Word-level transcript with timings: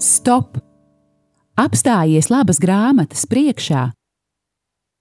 Stop! 0.00 0.58
Apstājies 1.60 2.30
labas 2.32 2.60
grāmatas 2.62 3.26
priekšā 3.28 3.90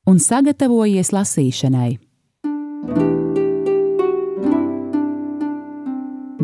un 0.09 0.19
sagatavojies 0.19 1.13
lasīšanai. 1.15 1.91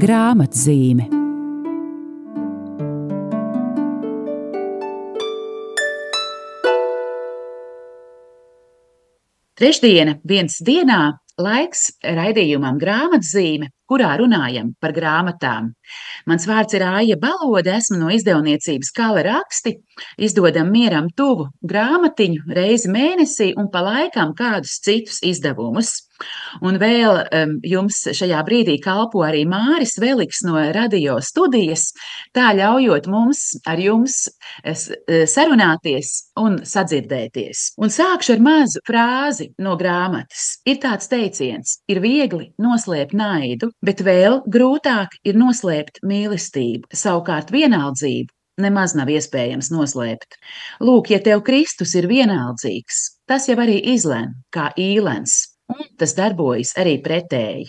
Grāmatzīme 0.06 1.10
Trešdiena, 9.56 10.18
viens 10.28 10.58
dienā, 10.68 11.16
laiks 11.40 11.94
raidījumam 12.04 12.76
grāmatzīme, 12.76 13.70
kurā 13.90 14.16
runājam 14.20 14.74
par 14.82 14.94
grāmatām. 14.96 15.72
Mans 16.30 16.48
vārds 16.50 16.78
ir 16.78 16.86
Aija 16.88 17.18
Balode, 17.22 17.74
esmu 17.76 18.00
no 18.02 18.10
izdevniecības 18.14 18.92
Kala 18.96 19.26
raksti, 19.26 19.76
izdodam 20.18 20.72
mieram 20.74 21.12
tuvu 21.16 21.50
grāmatiņu 21.66 22.50
reizi 22.58 22.92
mēnesī 22.92 23.54
un 23.60 23.70
pa 23.72 23.84
laikam 23.86 24.34
kādus 24.38 24.80
citus 24.86 25.22
izdevumus. 25.26 25.96
Un 26.64 26.78
vēl 26.80 27.18
um, 27.20 27.58
jums 27.68 27.98
šajā 28.16 28.40
brīdī 28.48 28.78
kalpo 28.84 29.26
arī 29.28 29.42
Māris 29.52 29.98
Veliks 30.00 30.46
no 30.48 30.56
radio 30.76 31.18
studijas, 31.20 31.90
tā 32.36 32.54
ļaujot 32.56 33.10
mums 33.12 33.42
ar 33.68 33.82
jums 33.84 34.22
es, 34.64 34.88
sarunāties 35.32 36.14
un 36.40 36.62
sadzirdēties. 36.64 37.66
Un 37.84 37.92
sākšu 37.92 38.38
ar 38.38 38.46
mazu 38.48 38.84
frāzi 38.88 39.50
no 39.60 39.76
grāmatas. 39.80 40.62
Ir 40.64 40.80
tāds 40.84 41.12
teiciens, 41.12 41.80
ir 41.92 42.00
viegli 42.04 42.54
noslēpt 42.64 43.16
naidu, 43.16 43.74
bet 43.84 44.04
vēl 44.06 44.42
grūtāk 44.48 45.18
ir 45.24 45.38
noslēpt 45.40 46.04
mīlestību, 46.06 46.92
savukārt 46.94 47.52
vienaldzību 47.54 48.32
nemaz 48.62 48.96
nav 48.96 49.10
iespējams 49.12 49.72
noslēpt. 49.74 50.38
Lūk, 50.84 51.12
ja 51.12 51.20
tev 51.24 51.44
Kristus 51.48 51.96
ir 52.00 52.08
vienaldzīgs, 52.12 53.02
tas 53.28 53.50
jau 53.50 53.58
arī 53.60 53.82
izlem 53.96 54.36
kā 54.54 54.70
īlens, 54.80 55.58
un 55.72 55.84
tas 56.00 56.16
darbojas 56.18 56.76
arī 56.80 56.98
pretēji. 57.04 57.68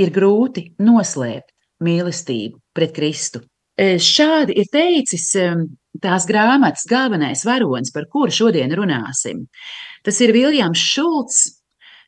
Ir 0.00 0.12
grūti 0.14 0.70
noslēpt 0.80 1.52
mīlestību 1.84 2.56
pret 2.72 2.94
Kristu. 2.96 3.42
E, 3.76 3.98
šādi 4.00 4.56
ir 4.60 4.68
teicis 4.72 5.26
tās 6.02 6.26
grāmatas 6.28 6.86
galvenais 6.88 7.44
varonis, 7.44 7.92
par 7.92 8.08
kuru 8.08 8.32
šodien 8.32 8.72
runāsim. 8.76 9.44
Tas 10.04 10.20
ir 10.24 10.32
Viljams 10.32 10.80
Šulcs, 10.80 11.42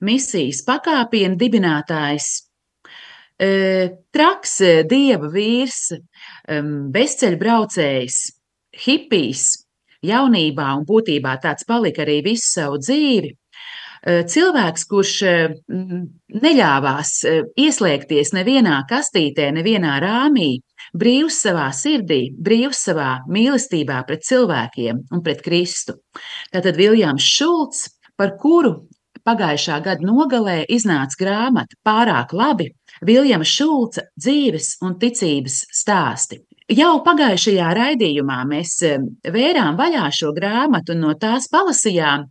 misijas 0.04 0.62
pakāpienu 0.64 1.36
dibinātājs, 1.40 2.43
traks 3.38 4.60
e, 4.62 4.72
dieva 4.88 5.28
vīrs, 5.32 5.80
bezceļbraucējs, 6.94 8.18
hipijs, 8.84 9.46
jaunībā 10.04 10.68
un 10.78 10.84
būtībā 10.88 11.38
tāds 11.42 11.66
palika 11.66 12.04
arī 12.04 12.20
visu 12.26 12.46
savu 12.52 12.78
dzīvi. 12.82 13.32
Eh, 14.04 14.20
cilvēks, 14.28 14.82
kurš 14.84 15.12
eh, 15.24 15.52
neļāvās 16.44 17.12
eh, 17.24 17.38
ieslēgties 17.56 18.34
nevienā 18.36 18.82
kastītē, 18.90 19.46
nevienā 19.56 19.94
rāmī, 20.04 20.58
brīvs 20.92 21.38
savā 21.46 21.70
sirdī, 21.72 22.26
brīvs 22.36 22.82
savā 22.90 23.14
mīlestībā 23.32 24.02
pret 24.04 24.26
cilvēkiem 24.28 25.00
un 25.08 25.24
pret 25.24 25.40
Kristu. 25.46 25.96
Tātad 26.52 26.76
Viljams 26.76 27.24
Šulcs, 27.24 27.86
par 28.20 28.36
kuru 28.42 28.74
pagājušā 29.28 29.80
gada 29.84 30.06
nogalē 30.06 30.62
iznāca 30.68 31.18
grāmata 31.20 31.78
pārāk 31.86 32.34
labi 32.36 32.70
Viljama 33.04 33.46
Šulca 33.48 34.06
dzīves 34.20 34.76
un 34.84 34.98
ticības 35.00 35.64
stāsti. 35.74 36.44
Jau 36.72 36.94
pagājušajā 37.04 37.72
raidījumā 37.76 38.38
mēs 38.48 38.78
eh, 38.88 39.02
vērām 39.32 39.76
vaļā 39.76 40.06
šo 40.16 40.30
grāmatu 40.36 40.94
un 40.94 41.02
no 41.04 41.10
tās 41.20 41.50
palasījām, 41.52 42.24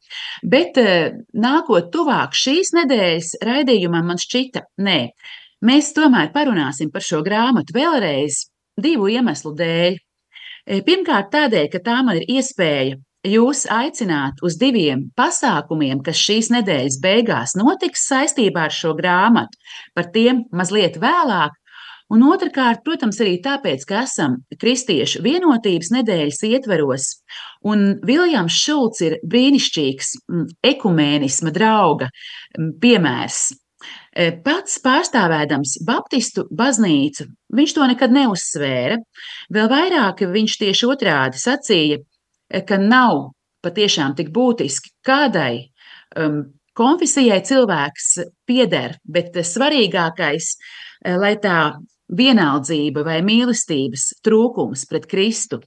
bet 0.50 0.80
eh, 0.82 1.12
nākot 1.38 1.92
tuvāk 1.94 2.34
šīs 2.34 2.74
nedēļas 2.74 3.36
raidījumam, 3.46 4.08
man 4.10 4.22
šķita, 4.22 4.66
nē, 4.88 4.98
mēs 5.70 5.92
tomēr 5.94 6.32
parunāsim 6.34 6.90
par 6.90 7.06
šo 7.06 7.22
grāmatu 7.22 7.78
vēlreiz 7.78 8.48
divu 8.82 9.12
iemeslu 9.14 9.54
dēļ. 9.60 10.02
Eh, 10.02 10.82
pirmkārt, 10.82 11.30
tādēļ, 11.36 11.70
ka 11.70 11.84
tā 11.86 12.02
man 12.02 12.18
ir 12.24 12.26
iespēja 12.40 12.98
jūs 13.28 13.66
aicināt 13.72 14.44
uz 14.44 14.58
diviem 14.62 15.08
pasākumiem, 15.18 16.04
kas 16.06 16.20
šīs 16.20 16.52
nedēļas 16.54 17.00
beigās 17.04 17.58
notiks 17.60 18.08
saistībā 18.10 18.68
ar 18.68 18.76
šo 18.76 18.94
grāmatu. 19.00 19.60
Par 19.96 20.12
tiem 20.16 20.46
mazliet 20.52 21.00
vēlāk, 21.02 21.56
Un 22.14 22.22
otrkārt, 22.28 22.84
protams, 22.86 23.18
arī 23.24 23.38
tāpēc, 23.42 23.86
ka 23.90 24.04
esam 24.04 24.36
Kristiešu 24.62 25.24
vienotības 25.26 25.90
nedēļas 25.96 26.42
ietveros, 26.46 27.08
un 27.66 27.96
Viljams 28.06 28.54
Šulcs 28.54 29.02
ir 29.08 29.16
brīnišķīgs 29.32 30.12
mm, 30.20 30.48
ekumēnisma 30.74 31.54
drauga 31.56 32.12
mm, 32.12 32.74
piemērs. 32.84 33.40
E, 34.14 34.30
pats 34.46 34.78
pārstāvēdams 34.84 35.80
Baptistu 35.88 36.46
baznīcu, 36.54 37.26
viņš 37.56 37.76
to 37.80 37.90
nekad 37.90 38.14
neuzsvēra. 38.14 39.00
Vēl 39.56 39.72
vairāk 39.72 40.26
viņš 40.36 40.60
tieši 40.62 40.90
otrādi 40.94 41.42
sacīja, 41.42 42.04
ka 42.68 42.78
nav 42.82 43.32
patiešām 43.64 44.16
tik 44.18 44.34
būtiski 44.36 44.92
kādai 45.06 45.70
um, 46.20 46.44
konfesijai 46.78 47.42
cilvēks 47.46 48.14
pieder, 48.50 48.98
bet 49.06 49.36
svarīgākais, 49.38 50.54
e, 51.06 51.16
lai 51.18 51.36
tā 51.42 51.74
vienaldzība 52.14 53.06
vai 53.06 53.22
mīlestības 53.26 54.10
trūkums 54.26 54.84
pret 54.90 55.08
Kristu 55.10 55.62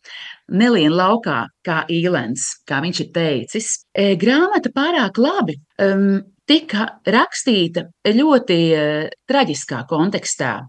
nelien 0.52 0.94
laukā 0.94 1.46
kā 1.66 1.80
īlens, 1.90 2.48
kā 2.68 2.82
viņš 2.84 3.02
ir 3.02 3.10
teicis. 3.14 3.72
E, 3.94 4.14
grāmata 4.20 4.70
pārāk 4.74 5.18
labi 5.18 5.56
um, 5.82 6.20
tika 6.46 6.90
rakstīta 7.02 7.88
ļoti 8.06 8.60
uh, 8.76 9.06
traģiskā 9.26 9.82
kontekstā. 9.90 10.60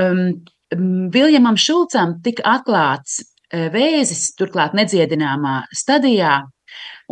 Um, 0.00 0.42
Viljamam 1.14 1.54
Šulcam 1.54 2.16
tika 2.24 2.42
atklāts 2.56 3.20
vēzis, 3.52 4.32
turklāt 4.38 4.74
nedziedināmā 4.74 5.62
stadijā, 5.74 6.42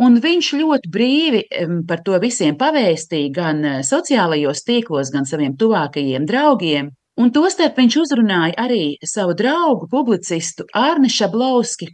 Un 0.05 0.17
viņš 0.19 0.47
ļoti 0.59 0.89
brīvi 0.91 1.41
par 1.87 2.01
to 2.03 2.17
visiem 2.19 2.57
pavēstīja 2.59 3.31
gan 3.37 3.61
sociālajos 3.87 4.65
tīklos, 4.67 5.11
gan 5.13 5.27
saviem 5.29 5.55
tuvākajiem 5.55 6.25
draugiem. 6.27 6.89
Un 7.15 7.31
tostarp 7.31 7.77
viņš 7.79 7.95
uzrunāja 8.01 8.57
arī 8.65 8.97
savu 9.07 9.37
draugu, 9.39 9.87
publicistu 9.91 10.65
Arni 10.75 11.07
Šablowski 11.07 11.87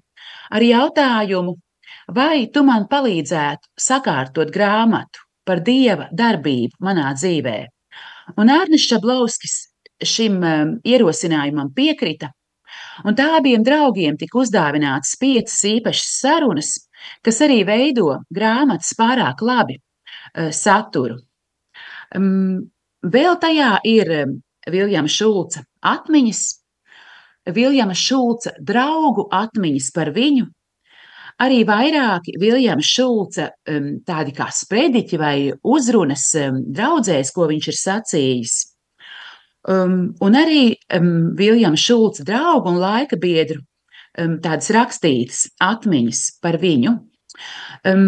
ar 0.49 0.65
jautājumu, 0.65 1.53
vai 2.09 2.47
tu 2.53 2.63
man 2.65 2.87
palīdzētu 2.89 3.69
sakārtot 3.77 4.49
grāmatu 4.55 5.21
par 5.45 5.61
dieva 5.61 6.09
darbību 6.09 6.81
manā 6.81 7.13
dzīvē. 7.13 7.57
Un 8.41 8.49
Arnis 8.49 8.87
Šablowskis 8.89 9.55
šim 10.01 10.41
um, 10.41 10.73
ierosinājumam 10.87 11.69
piekrita, 11.77 12.31
un 13.05 13.17
tā 13.17 13.27
abiem 13.37 13.63
draugiem 13.65 14.17
tika 14.19 14.41
uzdāvinātas 14.41 15.17
piecas 15.21 15.57
īpašas 15.67 16.13
sarunas, 16.21 16.71
kas 17.25 17.41
arī 17.45 17.61
veido 17.67 18.21
grāmatas 18.33 18.93
pārāk 18.97 19.41
labi 19.45 19.77
uh, 19.79 20.51
saturu. 20.55 21.19
Um, 22.15 22.71
vēl 23.03 23.37
tajā 23.41 23.75
ir 23.87 24.15
um, 24.21 24.39
Viljama 24.69 25.09
Šulca 25.09 25.63
atmiņas, 25.81 26.41
Viljama 27.55 27.95
Šulca 27.97 28.53
draugu 28.61 29.25
atmiņas 29.33 29.87
par 29.95 30.11
viņu, 30.13 30.45
arī 31.41 31.63
vairāki 31.65 32.35
Viljama 32.41 32.85
Šulca 32.85 33.49
um, 33.71 33.95
tādi 34.05 34.35
kā 34.37 34.49
sprediķi 34.53 35.21
vai 35.21 35.35
uzrunas 35.63 36.27
um, 36.37 36.61
draudzēs, 36.69 37.33
ko 37.33 37.49
viņš 37.49 37.71
ir 37.71 37.79
sacījis. 37.79 38.59
Um, 39.69 40.15
un 40.25 40.37
arī 40.37 40.73
um, 40.97 41.35
Viljama 41.37 41.77
Šulca 41.77 42.25
draugu 42.25 42.71
un 42.71 42.79
laika 42.81 43.19
biedru 43.21 43.59
um, 44.17 44.39
tādas 44.41 44.71
rakstītas 44.73 45.43
atmiņas 45.61 46.23
par 46.41 46.57
viņu. 46.61 46.95
Um, 47.85 48.07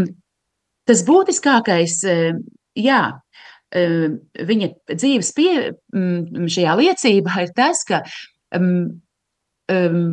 tas 0.89 1.03
būtiskākais, 1.05 1.99
um, 2.09 2.41
jā, 2.73 3.03
Ehm, 3.73 4.19
viņa 4.37 4.69
dzīves 4.93 5.31
pie, 5.33 5.53
mm, 5.95 6.45
šajā 6.53 6.75
liecībā 6.77 7.45
ir 7.45 7.53
tas, 7.57 7.81
ka 7.87 8.03
um, 8.53 9.01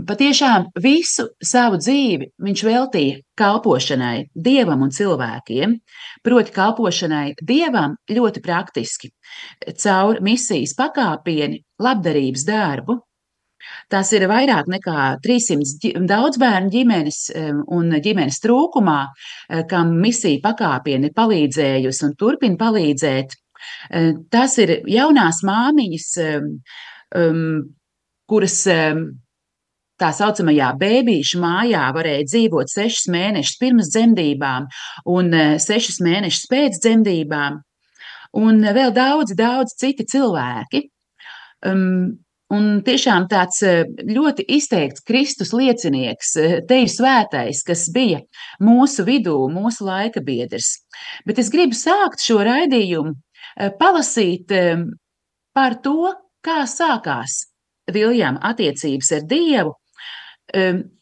patiešām 0.06 0.70
visu 0.82 1.26
savu 1.42 1.78
dzīvi 1.80 2.30
viņš 2.42 2.62
veltīja 2.66 3.20
kalpošanai 3.40 4.30
dievam 4.34 4.82
un 4.86 4.90
cilvēkiem, 4.94 5.76
proti, 6.24 6.54
kalpošanai 6.54 7.34
dievam 7.42 7.96
ļoti 8.10 8.42
praktiski, 8.44 9.12
caur 9.82 10.20
misijas 10.24 10.74
pakāpieni, 10.78 11.62
labdarības 11.80 12.44
darbu. 12.48 13.00
Tās 13.92 14.10
ir 14.16 14.24
vairāk 14.30 14.70
nekā 14.72 15.18
300 15.20 16.06
daudzbērnu 16.08 16.70
ģimenes 16.72 17.18
un 17.68 17.92
ģimenes 18.00 18.40
trūkumā, 18.40 19.00
eh, 19.06 19.64
kam 19.68 19.92
misija 20.00 20.40
pakāpieni 20.44 21.12
palīdzējusi 21.12 22.06
un 22.08 22.14
turpina 22.16 22.56
palīdzēt. 22.56 23.36
Tas 24.32 24.56
ir 24.58 24.70
jaunās 24.88 25.42
māmiņas, 25.44 26.06
um, 27.20 27.58
kuras 28.30 28.56
tā 30.00 30.10
saucamajā 30.16 30.72
bērnu 30.80 31.42
mājā 31.42 31.84
varēja 31.96 32.28
dzīvot 32.30 32.72
sešus 32.72 33.10
mēnešus 33.12 33.60
pirms 33.60 33.92
dzemdībām 33.94 34.70
un 35.12 35.30
sešus 35.60 36.00
mēnešus 36.04 36.48
pēc 36.50 36.80
dzemdībām, 36.80 37.60
un 38.40 38.64
vēl 38.80 38.96
daudz, 38.96 39.36
daudz 39.36 39.76
citi 39.78 40.08
cilvēki. 40.08 40.88
Um, 41.66 42.18
Un 42.50 42.80
tiešām 42.82 43.28
tāds 43.30 43.60
ļoti 43.62 44.42
izteikts 44.56 45.04
Kristus 45.06 45.52
liecinieks, 45.54 46.32
teju 46.66 46.88
svētais, 46.90 47.60
kas 47.62 47.84
bija 47.94 48.24
mūsu 48.58 49.04
vidū, 49.06 49.36
mūsu 49.54 49.86
laika 49.86 50.18
biedrs. 50.26 50.80
Bet 51.28 51.38
es 51.38 51.50
gribu 51.54 51.78
sākt 51.78 52.24
šo 52.24 52.40
raidījumu 52.42 53.14
palasīt 53.78 54.50
par 55.54 55.78
to, 55.84 56.10
kā 56.42 56.64
sākās 56.66 57.44
Viljama 57.90 58.42
attiecības 58.50 59.12
ar 59.14 59.24
Dievu. 59.30 59.76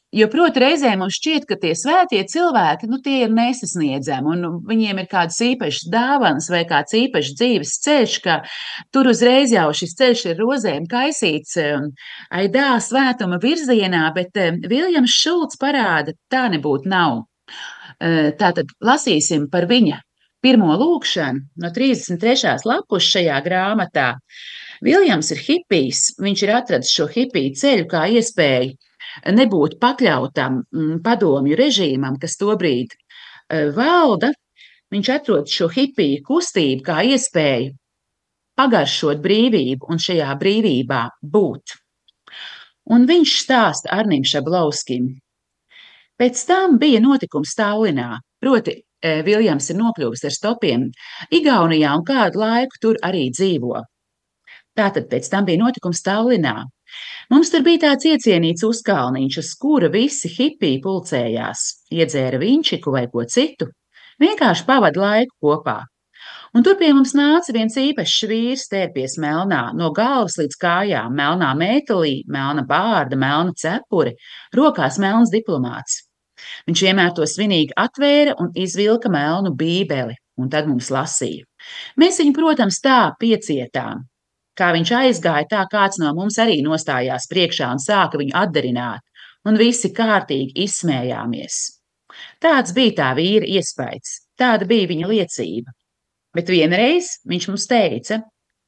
Jo, 0.09 0.25
proti, 0.33 0.62
reizē 0.62 0.95
mums 0.97 1.19
šķiet, 1.19 1.45
ka 1.45 1.56
tie 1.61 1.75
svētie 1.77 2.23
cilvēki, 2.33 2.87
nu, 2.89 2.97
tie 3.05 3.27
ir 3.27 3.33
nesasniedzami, 3.37 4.31
un 4.33 4.62
viņiem 4.65 5.03
ir 5.03 5.09
kādas 5.11 5.37
īpašas 5.45 5.91
dāvanas 5.93 6.47
vai 6.49 6.62
kāds 6.71 6.97
īpašs 6.97 7.35
dzīves 7.37 7.75
ceļš, 7.85 8.15
ka 8.25 8.39
tur 8.89 9.11
uzreiz 9.12 9.53
jau 9.53 9.67
šis 9.77 9.93
ceļš 9.99 10.25
ir 10.31 10.41
rozēm 10.41 10.89
kaisīts, 10.89 11.59
aidā 12.41 12.71
svētuma 12.81 13.37
virzienā, 13.43 14.06
bet 14.17 14.41
Viljams 14.73 15.12
Šulcs 15.12 15.61
parāda, 15.61 16.17
tā 16.33 16.47
nebūtu 16.56 16.89
nav. 16.89 17.27
Tātad 18.01 18.73
lasīsim 18.81 19.51
par 19.53 19.69
viņa 19.69 20.01
pirmo 20.41 20.73
lūkšanu 20.73 21.61
no 21.61 21.75
33. 21.77 22.65
lapus 22.65 23.12
šajā 23.12 23.44
grāmatā. 23.44 24.15
Viljams 24.81 25.35
ir 25.37 25.44
hipijs, 25.44 26.15
viņš 26.17 26.49
ir 26.49 26.56
atradis 26.62 26.97
šo 26.97 27.11
hipiju 27.12 27.59
ceļu 27.61 27.89
kā 27.93 28.09
iespēju 28.17 28.79
nebūt 29.38 29.78
pakļautam 29.82 30.62
mm, 30.62 31.00
padomju 31.05 31.58
režīmam, 31.58 32.19
kas 32.20 32.38
tobrīd 32.40 32.94
e, 32.94 33.69
valda, 33.76 34.32
viņš 34.93 35.10
atrod 35.16 35.52
šo 35.52 35.69
hipiju 35.72 36.25
kustību 36.26 36.87
kā 36.87 37.02
iespēju 37.12 37.76
pagaršot 38.58 39.22
brīvību 39.22 39.88
un 39.93 40.00
šajā 40.02 40.34
brīvībā 40.40 41.02
būt. 41.22 41.76
Un 42.94 43.05
viņš 43.08 43.34
stāsta 43.44 43.93
Arnim 43.94 44.25
Šablauskim. 44.26 45.12
Pēc 46.19 46.40
tam 46.49 46.78
bija 46.81 47.02
notikums 47.05 47.52
Tallinā, 47.55 48.16
proti 48.43 48.75
e, 48.75 49.20
Viljams 49.26 49.69
ir 49.70 49.78
nokļuvis 49.78 50.25
ar 50.26 50.34
stopiem 50.34 50.88
Igaunijā 51.38 51.93
un 51.94 52.02
kādu 52.08 52.43
laiku 52.43 52.81
tur 52.82 52.99
arī 53.06 53.28
dzīvo. 53.31 53.84
Tātad 54.78 55.06
pēc 55.12 55.31
tam 55.31 55.46
bija 55.46 55.62
notikums 55.62 56.02
Tallinā. 56.06 56.56
Mums 57.32 57.52
tur 57.52 57.64
bija 57.67 57.85
tāds 57.88 58.08
iecienīts 58.08 58.64
uzkalniņš, 58.64 59.38
uz 59.43 59.52
kura 59.61 59.90
visi 59.93 60.31
hipiji 60.32 60.81
pulcējās, 60.85 61.67
iedzēra 61.93 62.40
vinčiku 62.40 62.94
vai 62.94 63.06
ko 63.12 63.26
citu, 63.29 63.69
vienkārši 64.23 64.67
pavada 64.69 65.05
laiku 65.05 65.37
kopā. 65.44 65.79
Un 66.56 66.64
tur 66.64 66.79
pie 66.81 66.88
mums 66.96 67.12
nāca 67.17 67.52
viens 67.52 67.76
īpašs 67.76 68.25
vīrs, 68.31 68.64
tērpies 68.73 69.19
melnā, 69.20 69.69
no 69.76 69.90
galvas 69.96 70.38
līdz 70.40 70.56
kājām, 70.62 71.12
melnā 71.20 71.52
mētelī, 71.61 72.23
melna 72.26 72.64
bārda, 72.67 73.19
melna 73.20 73.52
cepure, 73.62 74.14
rokās 74.56 74.96
melns 75.02 75.32
diplomāts. 75.34 76.00
Viņš 76.70 76.84
vienmēr 76.87 77.12
to 77.17 77.26
svinīgi 77.29 77.76
atvēra 77.76 78.38
un 78.41 78.52
izvilka 78.56 79.12
melnu 79.12 79.52
bībeli, 79.58 80.17
un 80.41 80.49
tad 80.52 80.70
mums 80.70 80.88
lasīja. 80.94 81.44
Mēs 82.00 82.20
viņu, 82.23 82.34
protams, 82.38 82.81
tā 82.81 83.00
piecietām, 83.20 84.06
Kā 84.58 84.72
viņš 84.75 84.90
aizgāja, 84.99 85.46
tā 85.50 85.64
kāds 85.70 86.00
no 86.02 86.10
mums 86.16 86.38
arī 86.43 86.58
nostājās 86.66 87.28
priekšā 87.31 87.69
un 87.70 87.82
sāka 87.82 88.19
viņu 88.19 88.34
atdarināt, 88.34 89.05
un 89.46 89.58
visi 89.60 89.93
kārtīgi 89.94 90.64
izsmējāmies. 90.64 91.58
Tāds 92.43 92.75
bija 92.75 92.96
tā 93.02 93.10
vīra 93.19 93.46
iespējas, 93.46 94.16
tāda 94.40 94.66
bija 94.66 94.88
viņa 94.90 95.10
liecība. 95.12 95.75
Bet 96.34 96.50
vienreiz 96.50 97.19
viņš 97.28 97.46
mums 97.52 97.69
teica: 97.70 98.20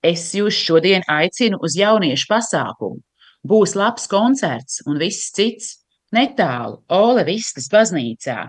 Es 0.02 0.30
jūs 0.34 0.56
šodien 0.56 1.02
aicinu 1.10 1.58
uz 1.60 1.74
jauniešu 1.76 2.30
pasākumu. 2.30 3.02
Būs 3.44 3.74
labs 3.76 4.06
koncerts 4.08 4.80
un 4.86 5.00
viss 5.00 5.32
cits, 5.36 5.74
netālu 6.14 6.80
Ole 6.92 7.24
Vistas 7.28 7.68
baznīcā. 7.72 8.44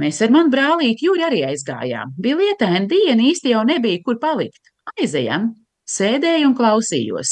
Mēs 0.00 0.22
ar 0.24 0.32
manu 0.34 0.50
brālīti 0.54 1.06
Jūri 1.08 1.26
arī 1.26 1.42
aizgājām. 1.50 2.14
Bija 2.18 2.40
lietaina 2.40 2.86
diena, 2.90 3.20
īsti 3.30 3.52
jau 3.54 3.62
nebija, 3.66 4.02
kur 4.06 4.18
palikt. 4.22 4.72
Aizejam! 4.96 5.52
Sēdēju 5.84 6.48
un 6.48 6.54
klausījos. 6.56 7.30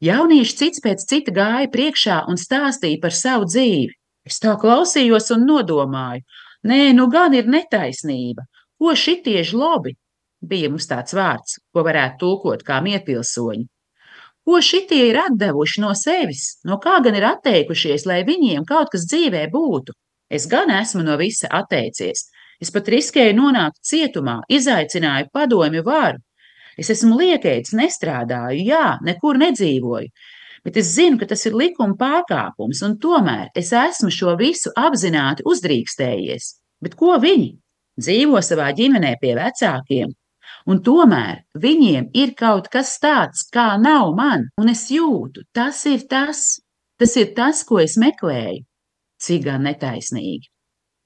Jaunieši 0.00 0.54
cits 0.56 0.80
pēc 0.80 1.02
cita 1.08 1.32
gāja 1.36 1.68
priekšā 1.72 2.22
un 2.32 2.38
stāstīja 2.40 3.00
par 3.02 3.12
savu 3.12 3.48
dzīvi. 3.50 3.92
Es 4.24 4.40
tā 4.40 4.54
klausījos 4.60 5.28
un 5.34 5.44
nodomāju, 5.48 6.24
nē, 6.64 6.80
nu 6.96 7.08
gan 7.12 7.36
ir 7.36 7.50
netaisnība. 7.52 8.46
Ko 8.80 8.94
šitie 8.96 9.42
žlobi? 9.44 9.92
Bija 10.40 10.70
mums 10.72 10.88
tāds 10.88 11.12
vārds, 11.12 11.58
ko 11.72 11.84
varētu 11.84 12.16
tulkot 12.22 12.64
kā 12.64 12.78
mietpilsoņi. 12.84 13.66
Ko 14.48 14.62
šitie 14.64 15.02
ir 15.10 15.20
atdevuši 15.20 15.84
no 15.84 15.92
sevis, 15.92 16.46
no 16.64 16.80
kā 16.80 16.96
gan 17.04 17.18
ir 17.18 17.28
atteikušies, 17.28 18.06
lai 18.08 18.22
viņiem 18.24 18.64
kaut 18.64 18.88
kas 18.94 19.04
dzīvē 19.10 19.44
būtu? 19.52 19.92
Es 20.32 20.48
gan 20.48 20.72
esmu 20.72 21.04
no 21.04 21.18
visa 21.20 21.52
atteicies. 21.60 22.30
Es 22.60 22.72
pat 22.72 22.88
riskēju 22.88 23.36
nonākt 23.36 23.84
cietumā, 23.84 24.40
izaicināju 24.48 25.28
padomju 25.32 25.84
varu, 25.84 26.24
Es 26.80 26.88
esmu 26.94 27.18
liekēts, 27.20 27.74
nestrādāju, 27.76 28.62
jā, 28.64 28.84
nekur 29.04 29.36
nedzīvoju, 29.40 30.08
bet 30.64 30.78
es 30.80 30.94
zinu, 30.96 31.18
ka 31.20 31.28
tas 31.28 31.44
ir 31.48 31.56
likuma 31.56 31.96
pārkāpums, 32.00 32.80
un 32.86 32.96
tomēr 33.02 33.50
es 33.56 33.72
esmu 33.76 34.12
šo 34.14 34.36
visu 34.40 34.72
apzināti 34.76 35.44
uzdrīkstējies. 35.48 36.54
Bet 36.80 36.96
ko 36.96 37.18
viņi? 37.20 37.50
Dzīvo 38.00 38.40
savā 38.40 38.70
ģimenē 38.76 39.12
pie 39.20 39.34
vecākiem, 39.36 40.14
un 40.72 40.80
tomēr 40.86 41.42
viņiem 41.60 42.10
ir 42.16 42.32
kaut 42.38 42.70
kas 42.72 42.94
tāds, 43.02 43.44
kā 43.52 43.74
nav 43.82 44.14
man, 44.16 44.48
un 44.60 44.72
es 44.72 44.86
jūtu, 44.94 45.44
tas 45.52 45.82
ir 45.90 46.06
tas, 46.08 46.62
tas 47.00 47.16
ir 47.20 47.34
tas, 47.36 47.60
ko 47.68 47.82
es 47.84 47.98
meklēju. 48.00 48.64
Cik 49.20 49.44
gan 49.44 49.66
netaisnīgi. 49.68 50.48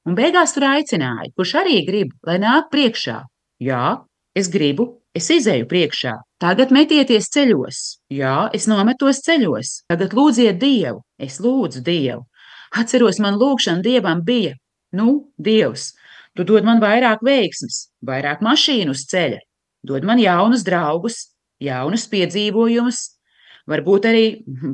Un 0.06 0.14
beigās 0.14 0.52
tur 0.54 0.68
aicināja, 0.68 1.32
kurš 1.34 1.54
arī 1.64 1.80
grib, 1.86 2.12
lai 2.28 2.36
nāk 2.38 2.68
priekšā. 2.70 3.24
Jā, 3.64 3.86
es 4.38 4.50
gribu, 4.52 5.00
Es 5.14 5.28
izēju 5.30 5.68
priekšā, 5.70 6.12
tagad 6.42 6.72
metieties 6.74 7.28
ceļos. 7.30 7.80
Jā, 8.10 8.48
es 8.56 8.64
nometos 8.66 9.20
ceļos, 9.22 9.84
tagad 9.86 10.14
lūdziet 10.18 10.56
Dievu, 10.58 11.04
es 11.22 11.36
lūdzu 11.38 11.82
Dievu. 11.86 12.24
Atceros, 12.74 13.20
man 13.22 13.36
lūgšana 13.38 13.84
Dievam 13.84 14.24
bija, 14.26 14.56
nu, 14.98 15.30
Dievs, 15.38 15.92
tu 16.34 16.42
dod 16.48 16.66
man 16.66 16.82
vairāk 16.82 17.22
veiksmes, 17.22 17.76
vairāk 18.02 18.42
mašīnu 18.42 18.90
uz 18.90 19.04
ceļa, 19.12 19.38
dod 19.86 20.06
man 20.08 20.18
jaunus 20.18 20.64
draugus, 20.66 21.20
jaunus 21.62 22.08
piedzīvojumus, 22.10 23.04
varbūt 23.70 24.08
arī 24.10 24.24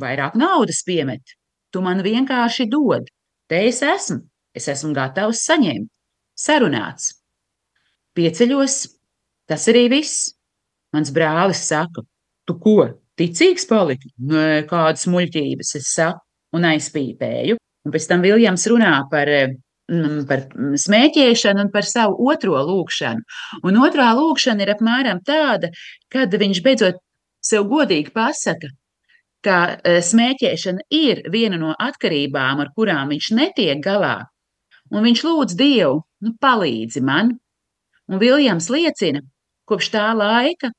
vairāk 0.00 0.38
naudas 0.41 0.81
piemet. 0.88 1.37
Tu 1.69 1.83
man 1.85 2.00
vienkārši 2.07 2.64
dod, 2.73 3.12
te 3.45 3.61
es 3.69 3.83
esmu, 3.85 4.23
es 4.57 4.71
esmu 4.73 4.95
gatavs 4.97 5.45
saņemt, 5.45 5.93
sarunāts. 6.33 7.12
Pieceļos, 8.17 8.79
Tas 9.50 9.64
arī 9.67 9.88
viss. 9.91 10.29
Mans 10.94 11.12
brālis 11.14 11.62
saka, 11.68 12.02
tu 12.49 12.56
ko, 12.62 12.76
ticīgs 13.18 13.66
paliki? 13.70 14.11
Nē, 14.30 14.64
kādas 14.70 15.06
muļķības 15.11 15.75
es 15.78 15.90
saku 15.94 16.59
un 16.59 16.66
aizpīpēju. 16.73 17.59
Un 17.87 17.94
pēc 17.94 18.09
tam 18.11 18.25
Viljams 18.26 18.66
runā 18.73 18.94
par, 19.12 19.30
mm, 19.30 20.25
par 20.28 20.42
smēķēšanu 20.85 21.64
un 21.66 21.70
par 21.76 21.87
savu 21.87 22.26
otro 22.32 22.59
lūkšanu. 22.73 23.23
Un 23.62 23.80
otrā 23.87 24.11
lūkšana 24.18 24.66
ir 24.66 24.75
apmēram 24.75 25.23
tāda, 25.26 25.70
kad 26.12 26.35
viņš 26.42 26.62
beidzot 26.66 27.00
sev 27.40 27.70
godīgi 27.70 28.12
pasaka, 28.12 28.75
ka 29.47 29.59
e, 29.78 30.00
smēķēšana 30.04 30.85
ir 30.90 31.23
viena 31.32 31.56
no 31.56 31.73
atkarībām, 31.78 32.61
ar 32.61 32.75
kurām 32.76 33.14
viņš 33.14 33.30
netiek 33.38 33.80
galā. 33.85 34.18
Un 34.90 35.06
viņš 35.06 35.23
lūdz 35.25 35.56
Dievu, 35.56 36.02
nu, 36.26 36.35
palīdzi 36.42 37.00
man. 37.06 37.37
Un 38.11 38.18
Viljams 38.18 38.66
liecina, 38.75 39.23
Kopš 39.70 39.92
tā 39.94 40.09
laika 40.18 40.73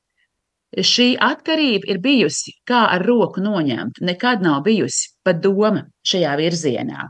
šī 0.72 1.12
atkarība 1.20 1.90
ir 1.92 2.00
bijusi 2.00 2.54
kā 2.68 2.86
ar 2.94 3.04
roku 3.06 3.42
noņemta. 3.44 4.04
Nekad 4.08 4.42
nav 4.44 4.62
bijusi 4.64 5.12
pat 5.24 5.42
doma 5.44 5.84
šajā 6.08 6.36
virzienā. 6.40 7.08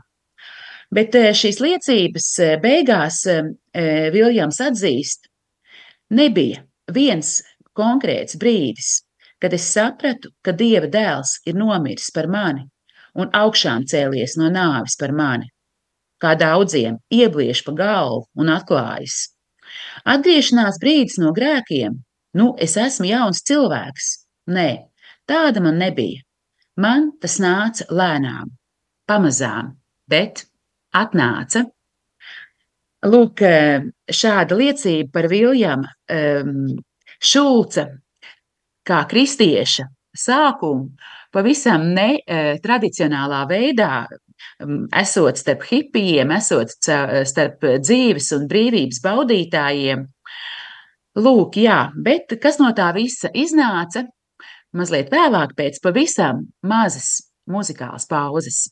Bet 0.93 1.15
eh, 1.15 1.31
šīs 1.33 1.61
liecības 1.63 2.27
eh, 2.43 2.57
beigās 2.61 3.23
eh, 3.31 3.47
Viljams 4.13 4.59
atzīst, 4.61 5.29
nebija 6.13 6.61
viens 6.93 7.39
konkrēts 7.73 8.37
brīdis, 8.37 8.99
kad 9.41 9.55
es 9.55 9.65
sapratu, 9.73 10.29
ka 10.45 10.53
Dieva 10.53 10.87
dēls 10.91 11.39
ir 11.49 11.57
nomiris 11.57 12.11
par 12.13 12.29
mani 12.29 12.67
un 13.17 13.31
augšām 13.33 13.87
cēlies 13.89 14.37
no 14.37 14.49
nāves 14.53 14.97
par 14.99 15.13
mani. 15.15 15.49
Kā 16.21 16.35
daudziem 16.39 16.99
iebliež 17.11 17.63
pa 17.65 17.73
galvu 17.77 18.27
un 18.39 18.51
atklājas. 18.53 19.33
Atgriešanās 20.05 20.77
brīdis 20.81 21.17
no 21.19 21.33
grēkiem, 21.35 21.97
nu, 22.39 22.53
es 22.61 22.77
esmu 22.79 23.09
jauns 23.09 23.43
cilvēks. 23.47 24.09
Nē, 24.53 24.69
tāda 25.29 25.63
man 25.63 25.79
nebija. 25.81 26.23
Man 26.81 27.11
tas 27.21 27.37
nāca 27.41 27.85
lēnām, 27.93 28.49
pamazām, 29.09 29.75
bet 30.09 30.45
atnāca. 30.97 31.67
Lūk, 33.03 33.43
šāda 34.07 34.57
liecība 34.57 35.11
par 35.13 35.27
Viljama 35.29 35.89
um, 36.15 36.71
Šulca 37.23 37.89
kā 38.87 39.01
kristieša 39.11 39.85
sākumu 40.17 40.93
pavisam 41.33 41.89
netradicionālā 41.95 43.43
veidā, 43.49 44.05
um, 44.63 44.83
esot 44.95 45.39
starp 45.41 45.65
hipijiem, 45.69 46.31
esot 46.35 46.73
starp 46.77 47.65
dzīves 47.83 48.31
un 48.37 48.47
brīvības 48.49 49.01
baudītājiem. 49.03 50.07
Lūk, 51.13 51.59
jā, 51.61 51.91
bet 52.05 52.31
kas 52.41 52.57
no 52.57 52.71
tā 52.73 52.87
visa 52.95 53.29
iznāca? 53.37 54.07
Mazliet 54.73 55.11
vēlāk, 55.13 55.53
pēc 55.53 55.77
pavisam 55.83 56.47
mazas 56.65 57.19
muzikālas 57.45 58.07
pauzes. 58.09 58.63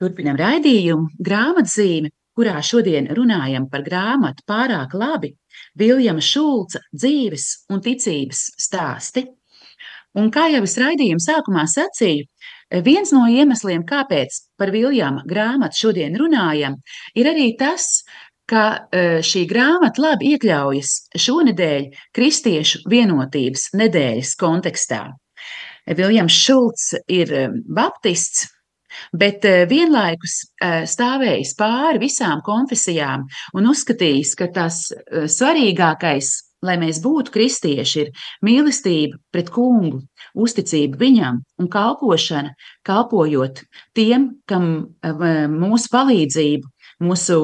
Turpinam 0.00 0.38
raidījumu 0.40 1.10
grāmatzīmi, 1.20 2.08
kurā 2.32 2.60
šodien 2.64 3.10
runājam 3.12 3.66
par 3.68 3.82
grāmatu 3.84 4.46
pārāk 4.48 4.94
labi 4.96 5.34
Viljama 5.76 6.22
Šulca 6.24 6.80
dzīves 6.94 7.66
un 7.68 7.82
ticības 7.84 8.46
stāsti. 8.64 9.26
Un 10.16 10.30
kā 10.34 10.46
jau 10.50 10.62
es 10.66 10.78
raidījuma 10.80 11.22
sākumā 11.22 11.66
sacīju, 11.70 12.24
viens 12.86 13.12
no 13.12 13.26
iemesliem, 13.30 13.84
kāpēc 13.86 14.40
par 14.58 14.72
Viljama 14.74 15.22
grāmatu 15.28 15.84
šodien 15.84 16.16
runājam, 16.18 16.78
ir 17.14 17.28
arī 17.30 17.50
tas, 17.60 18.00
ka 18.50 18.64
e, 18.90 19.02
šī 19.22 19.44
grāmata 19.50 20.02
labi 20.02 20.32
iekļaujas 20.34 20.94
šonadēļ 21.26 21.84
Kristiešu 22.16 22.82
vienotības 22.90 23.68
nedēļas 23.78 24.32
kontekstā. 24.40 25.04
Viljams 25.86 26.40
Šulcs 26.46 26.88
ir 27.10 27.30
e, 27.34 27.44
baptists, 27.68 28.48
bet 29.12 29.44
eh, 29.48 29.64
vienlaikus 29.70 30.36
eh, 30.62 30.84
stāvējis 30.88 31.54
pāri 31.58 32.02
visām 32.02 32.42
konfesijām 32.46 33.26
un 33.56 33.72
uzskatījis, 33.72 34.36
ka 34.38 34.50
tas 34.54 34.86
eh, 34.92 35.26
svarīgākais, 35.30 36.30
lai 36.66 36.76
mēs 36.80 37.00
būtu 37.00 37.32
kristieši, 37.32 38.02
ir 38.04 38.24
mīlestība 38.44 39.16
pret 39.32 39.48
kungu, 39.54 40.02
uzticība 40.36 41.00
viņam 41.00 41.40
un 41.60 41.68
kalpošana, 41.72 42.52
kalpojot 42.84 43.62
tiem, 43.96 44.26
kam 44.44 44.66
mūsu 45.00 45.88
palīdzību, 45.94 46.68
mūsu 47.00 47.38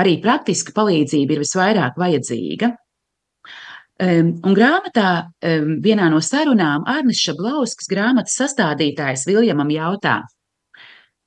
arī 0.00 0.16
praktiska 0.24 0.72
palīdzība 0.72 1.36
ir 1.36 1.42
visvairāk 1.44 2.00
vajadzīga. 2.00 2.72
Un 4.00 4.56
grāmatā 4.56 5.10
vienā 5.84 6.08
no 6.08 6.22
sarunām 6.24 6.88
Arnis 6.88 7.20
Šablauskas 7.20 7.92
grāmatas 7.92 8.40
sastādītājs 8.40 9.26
Viljamam 9.28 9.68
jautā, 9.68 10.22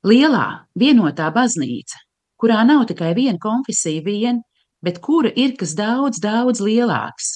Lielā, 0.04 0.66
vienotā 0.76 1.30
baznīca, 1.32 2.02
kurā 2.36 2.60
nav 2.68 2.82
tikai 2.90 3.14
viena 3.16 3.40
konfesija 3.40 4.04
vien, 4.04 4.42
bet 4.84 4.98
kura 5.00 5.30
ir 5.32 5.54
kas 5.60 5.78
daudz, 5.80 6.20
daudz 6.20 6.60
lielāks. 6.60 7.30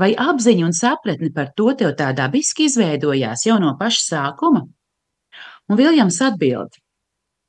Vai 0.00 0.14
apziņa 0.16 0.64
un 0.64 0.72
sapratne 0.72 1.28
par 1.34 1.50
to 1.58 1.74
tev 1.76 1.92
tā 1.98 2.08
dabiski 2.16 2.70
izveidojās 2.70 3.44
jau 3.44 3.58
no 3.60 3.74
paša 3.76 4.00
sākuma? 4.06 4.62
Un 5.68 5.76
Viljams 5.76 6.22
atbild: 6.24 6.72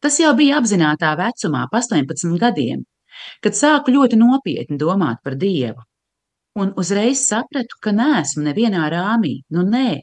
Tas 0.04 0.20
jau 0.20 0.34
bija 0.36 0.60
apzinātā 0.60 1.14
vecumā, 1.16 1.64
18 1.72 2.36
gadiem, 2.42 2.84
kad 3.40 3.56
sāku 3.56 3.96
ļoti 3.96 4.20
nopietni 4.20 4.76
domāt 4.78 5.24
par 5.24 5.40
Dievu. 5.40 5.80
Un 6.60 6.76
uzreiz 6.76 7.24
sapratu, 7.24 7.80
ka 7.80 7.96
neesmu 7.96 8.44
nevienā 8.50 8.84
rāmī, 8.92 9.38
nu 9.56 9.64
nē, 9.64 10.02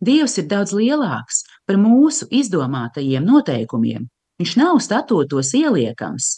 Dievs 0.00 0.38
ir 0.40 0.48
daudz 0.48 0.72
lielāks 0.72 1.44
par 1.66 1.78
mūsu 1.80 2.28
izdomātajiem 2.30 3.24
noteikumiem. 3.24 4.08
Viņš 4.40 4.56
nav 4.58 4.80
statūtos 4.82 5.52
ieliekams. 5.56 6.30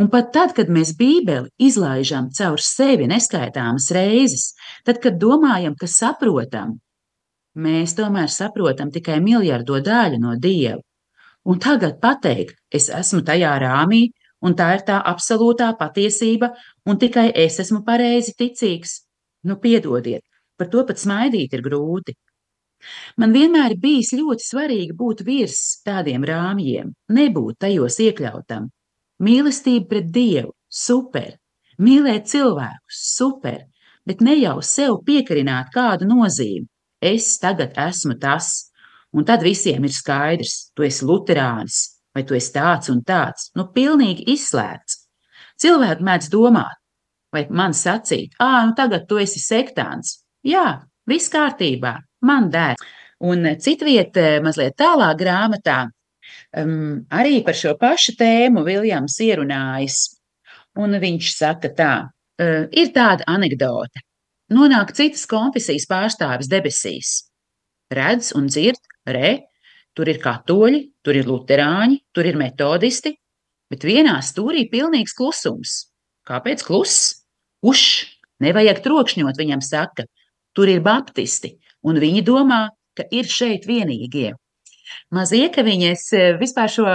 Un 0.00 0.08
pat 0.12 0.30
tad, 0.32 0.54
kad 0.56 0.70
mēs 0.72 0.94
Bībeli 0.96 1.50
izlaižam 1.60 2.30
caur 2.32 2.60
sevi 2.64 3.06
neskaitāmas 3.10 3.90
reizes, 3.92 4.52
tad, 4.86 5.02
kad 5.04 5.18
domājam, 5.20 5.76
ka 5.76 5.86
saprotam, 5.86 6.78
mēs 7.54 7.92
tomēr 7.98 8.32
saprotam 8.32 8.90
tikai 8.94 9.20
miljardo 9.20 9.82
daļu 9.84 10.20
no 10.22 10.34
Dieva. 10.40 10.80
Un 11.44 11.58
tagad 11.58 11.98
pateikt, 12.00 12.56
es 12.70 12.88
esmu 12.88 13.20
tajā 13.26 13.52
rāmī, 13.60 14.06
un 14.46 14.54
tā 14.58 14.68
ir 14.76 14.84
tā 14.86 15.00
absolūtā 15.12 15.72
patiesība, 15.78 16.52
un 16.86 16.98
tikai 17.02 17.28
es 17.44 17.58
esmu 17.62 17.82
pareizi 17.86 18.34
ticīgs. 18.38 19.00
Nu, 19.44 19.58
piedodiet, 19.58 20.22
par 20.56 20.70
to 20.70 20.84
pat 20.86 21.02
smaidīt 21.02 21.52
ir 21.56 21.64
grūti. 21.66 22.14
Man 23.20 23.34
vienmēr 23.34 23.76
bijis 23.80 24.12
ļoti 24.16 24.46
svarīgi 24.46 24.96
būt 24.98 25.22
virs 25.26 25.58
tādiem 25.86 26.24
rāmjiem, 26.26 26.92
nebūt 27.12 27.60
tajos 27.66 27.98
iekļautam. 28.02 28.68
Mīlestība 29.22 29.88
pret 29.90 30.10
Dievu, 30.14 30.52
super, 30.66 31.36
mīlēt 31.78 32.26
cilvēkus, 32.32 33.02
super, 33.16 33.64
bet 34.06 34.20
ne 34.24 34.34
jau 34.40 34.58
sev 34.66 34.98
piekarināt 35.06 35.70
kādu 35.74 36.08
nozīmi. 36.10 36.66
Es 37.02 37.34
tagad 37.42 37.74
esmu 37.78 38.16
tas, 38.22 38.70
un 39.12 39.26
tad 39.26 39.42
visiem 39.42 39.84
ir 39.84 39.94
skaidrs, 39.94 40.72
tu 40.74 40.86
esi 40.86 41.06
luterānis, 41.06 41.78
vai 42.14 42.22
tu 42.26 42.36
esi 42.38 42.52
tāds 42.54 42.92
un 42.92 43.02
tāds, 43.06 43.50
nu 43.58 43.66
pilnīgi 43.74 44.26
izslēgts. 44.34 45.00
Cilvēki 45.62 46.06
mēdz 46.06 46.30
domāt, 46.32 46.78
vai 47.34 47.46
man 47.50 47.74
sacīt, 47.76 48.34
ah, 48.38 48.62
nu 48.66 48.76
tagad 48.78 49.08
tu 49.08 49.18
esi 49.22 49.42
sektāns. 49.42 50.20
Jā, 50.46 50.82
viss 51.08 51.30
kārtībā, 51.32 51.96
man 52.22 52.50
der. 52.50 52.76
Un 53.22 53.44
citviet, 53.62 54.16
eh, 54.16 54.40
mazliet 54.42 54.76
tālāk 54.78 55.20
grāmatā, 55.20 55.90
um, 56.56 57.06
arī 57.10 57.44
par 57.44 57.54
šo 57.54 57.76
pašu 57.78 58.16
tēmu 58.18 58.64
Viljams 58.66 59.18
ierunājas. 59.22 60.18
Un 60.76 60.96
viņš 60.98 61.28
saka 61.36 61.68
tā, 61.68 61.94
uh, 62.40 62.66
ir 62.72 62.92
tāda 62.96 63.26
anekdote. 63.28 64.00
Nonāk 64.52 64.94
citas 64.96 65.26
konfesijas 65.28 65.86
pārstāvis 65.88 66.48
debesīs. 66.48 67.10
Redz 67.92 68.32
un 68.34 68.48
dzird, 68.48 68.80
re, 69.06 69.38
tur 69.94 70.08
ir 70.08 70.18
katoļi, 70.20 70.80
tur 71.04 71.16
ir 71.16 71.28
luterāņi, 71.28 72.00
tur 72.16 72.28
ir 72.28 72.38
metodisti, 72.40 73.14
bet 73.70 73.84
vienā 73.84 74.18
stūrī 74.24 74.66
pilnīgs 74.72 75.14
klusums. 75.16 75.92
Kāpēc 76.28 76.64
kluss? 76.64 77.24
Uš, 77.62 77.82
nevajag 78.42 78.82
trokšņot, 78.84 79.38
viņam 79.38 79.62
saka. 79.64 80.08
Tur 80.56 80.68
ir 80.68 80.82
baptisti, 80.84 81.54
un 81.88 82.00
viņi 82.02 82.22
domā, 82.26 82.62
ka 82.96 83.06
ir 83.10 83.28
šeit 83.28 83.66
vienīgie. 83.68 84.32
Maziekaviņa, 85.12 85.90
es 85.92 86.04
eh, 86.16 86.32
vispār 86.40 86.70
šo 86.72 86.86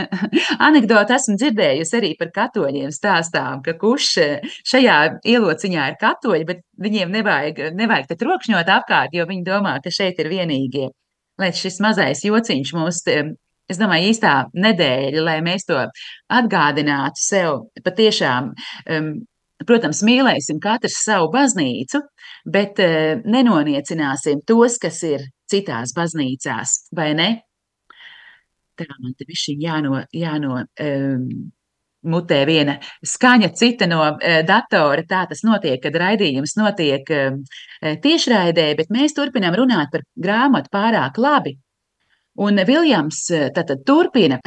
anekdoti 0.68 1.14
esmu 1.16 1.36
dzirdējusi 1.40 1.96
arī 1.98 2.12
par 2.20 2.32
katoļiem 2.36 2.92
stāstām, 2.94 3.60
ka 3.64 3.76
kurš 3.80 4.08
eh, 4.22 4.48
šajā 4.68 4.96
ielociņā 5.34 5.90
ir 5.92 5.98
katoļi, 6.00 6.48
bet 6.48 6.64
viņiem 6.80 7.12
nevajag, 7.18 7.62
nevajag 7.76 8.10
te 8.10 8.18
trokšņot 8.20 8.72
apkārt, 8.76 9.16
jo 9.16 9.28
viņi 9.28 9.46
domā, 9.46 9.78
ka 9.84 9.92
šeit 9.94 10.20
ir 10.22 10.32
vienīgie. 10.32 10.90
Lai 11.40 11.52
šis 11.56 11.80
mazais 11.80 12.24
jociņš 12.26 12.74
mūs, 12.76 13.00
es 13.70 13.80
domāju, 13.80 14.10
īstā 14.12 14.34
nedēļa, 14.52 15.24
lai 15.24 15.38
mēs 15.44 15.64
to 15.68 15.78
atgādinātu 16.36 17.22
sev 17.22 17.62
patiešām 17.84 18.52
um, 18.52 19.12
Protams, 19.66 20.00
mīlēsim 20.06 20.60
katrs 20.62 21.02
savu 21.04 21.28
baznīcu, 21.34 22.00
bet 22.48 22.80
uh, 22.80 23.20
nenoniecināsim 23.28 24.40
tos, 24.48 24.78
kas 24.80 25.02
ir 25.04 25.26
citās 25.50 25.92
baznīcās, 25.96 26.76
vai 26.96 27.12
ne? 27.18 27.30
Tā 28.80 28.88
man 28.96 29.12
te 29.18 29.26
višķiņ 29.28 29.64
jāno, 29.66 30.04
jāno 30.16 30.62
um, 30.64 31.24
mutē 32.08 32.44
viena 32.48 32.78
skaņa, 33.04 33.50
cita 33.56 33.88
no 33.90 34.00
datora. 34.48 35.04
Tā 35.08 35.26
tas 35.28 35.42
notiek, 35.44 35.80
kad 35.82 35.96
raidījums 36.00 36.56
notiek 36.56 37.10
tiešraidē, 38.04 38.70
bet 38.78 38.92
mēs 38.94 39.16
turpinām 39.16 39.56
runāt 39.58 39.92
par 39.92 40.06
grāmatu 40.16 40.72
pārāk 40.72 41.20
labi. 41.20 41.58
Un 42.40 42.62
Viljams 42.64 43.26
tātad 43.52 43.82
turpina 43.84 44.38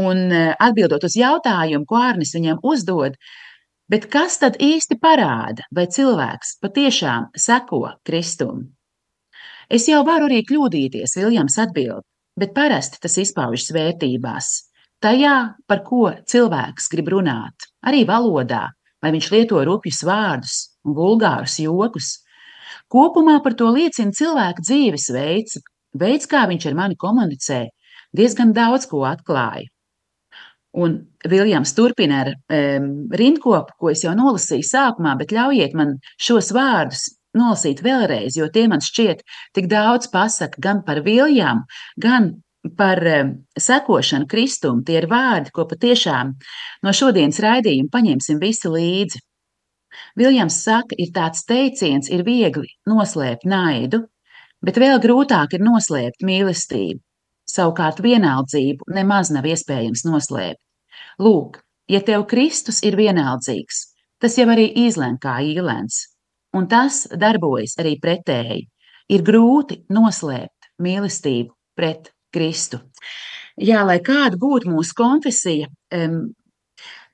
un 0.00 0.22
atbildot 0.32 1.04
uz 1.04 1.18
jautājumu, 1.18 1.84
ko 1.88 1.98
Ārnis 2.00 2.32
viņam 2.36 2.62
uzdod, 2.64 3.18
bet 3.92 4.08
kas 4.12 4.38
tad 4.40 4.56
īsti 4.56 4.96
parāda, 5.02 5.68
vai 5.76 5.86
cilvēks 5.92 6.56
patiešām 6.64 7.30
seko 7.36 7.84
Kristum? 8.08 8.64
Es 9.68 9.88
jau 9.88 10.02
varu 10.08 10.28
arī 10.30 10.42
kļūdīties, 10.48 11.16
Viljams 11.20 11.60
atbild, 11.60 12.04
bet 12.40 12.56
parasti 12.56 13.00
tas 13.04 13.20
izpaužas 13.20 13.72
vērtībās 13.76 14.52
tajā, 15.02 15.36
par 15.66 15.82
ko 15.86 16.10
cilvēks 16.30 16.88
grib 16.92 17.10
runāt, 17.14 17.66
arī 17.86 18.04
valodā, 18.08 18.68
vai 19.02 19.10
viņš 19.14 19.30
lieto 19.34 19.62
rupjus 19.66 20.02
vārdus 20.06 20.56
un 20.86 20.96
vulgārus 20.98 21.58
jokus. 21.62 22.14
Kopumā 22.92 23.38
par 23.42 23.56
to 23.58 23.70
liecina 23.74 24.14
cilvēka 24.14 24.62
dzīvesveids, 24.62 25.58
veids, 25.98 26.28
kā 26.30 26.44
viņš 26.50 26.68
ar 26.70 26.78
mani 26.78 26.98
komunicē, 27.00 27.64
diezgan 28.16 28.52
daudz 28.56 28.86
ko 28.90 29.02
atklāja. 29.08 29.71
Un 30.72 30.94
Viljams 31.28 31.74
turpina 31.76 32.22
ar 32.24 32.30
um, 32.32 32.86
rindkopu, 33.12 33.74
ko 33.78 33.90
es 33.92 34.04
jau 34.06 34.14
nolasīju 34.16 34.64
sākumā, 34.64 35.16
bet 35.20 35.34
ļaujiet 35.36 35.74
man 35.76 35.98
šos 36.16 36.48
vārdus 36.56 37.10
nolasīt 37.36 37.82
vēlreiz, 37.84 38.36
jo 38.36 38.48
tie 38.52 38.64
man 38.68 38.80
šķiet 38.84 39.20
tik 39.56 39.68
daudz 39.68 40.08
pasaka 40.12 40.60
gan 40.64 40.80
par 40.86 41.02
Viljamu, 41.04 41.66
gan 42.00 42.32
par 42.78 43.00
sekošanu 43.58 44.28
Kristum, 44.30 44.82
tie 44.86 45.00
ir 45.00 45.08
vārdi, 45.10 45.50
ko 45.54 45.66
patiešām 45.68 46.32
no 46.86 46.94
šodienas 46.94 47.40
raidījuma 47.42 47.90
paņemsim 47.92 48.40
visi 48.42 48.70
līdzi. 48.70 49.22
Viljams 50.16 50.62
saka, 50.64 50.96
ir 50.96 51.12
tāds 51.12 51.44
teiciens, 51.48 52.08
ir 52.08 52.22
viegli 52.24 52.70
noslēpt 52.88 53.44
naidu, 53.48 54.06
bet 54.64 54.78
vēl 54.80 55.02
grūtāk 55.02 55.58
ir 55.58 55.64
noslēpt 55.66 56.24
mīlestību. 56.24 57.02
Savukārt 57.52 58.00
vienaldzību 58.00 58.88
nemaz 58.96 59.30
nav 59.34 59.46
iespējams 59.48 60.06
noslēpt. 60.08 60.60
Lūk, 61.20 61.58
ja 61.92 62.00
tev 62.00 62.24
Kristus 62.30 62.80
ir 62.86 62.96
vienaldzīgs, 62.96 63.82
tas 64.22 64.38
jau 64.38 64.46
arī 64.54 64.70
izlēm 64.86 65.18
kā 65.20 65.38
īlens, 65.44 66.06
un 66.56 66.68
tas 66.70 67.04
darbojas 67.12 67.76
arī 67.82 67.98
pretēji. 68.00 68.68
Ir 69.12 69.24
grūti 69.26 69.82
noslēpt 69.92 70.70
mīlestību 70.80 71.52
pret 71.76 72.12
Kristu. 72.32 72.80
Jā, 73.60 73.82
lai 73.84 73.98
kāda 74.00 74.38
būtu 74.40 74.70
mūsu 74.72 74.96
konfesija, 74.96 75.68
um, 75.92 76.20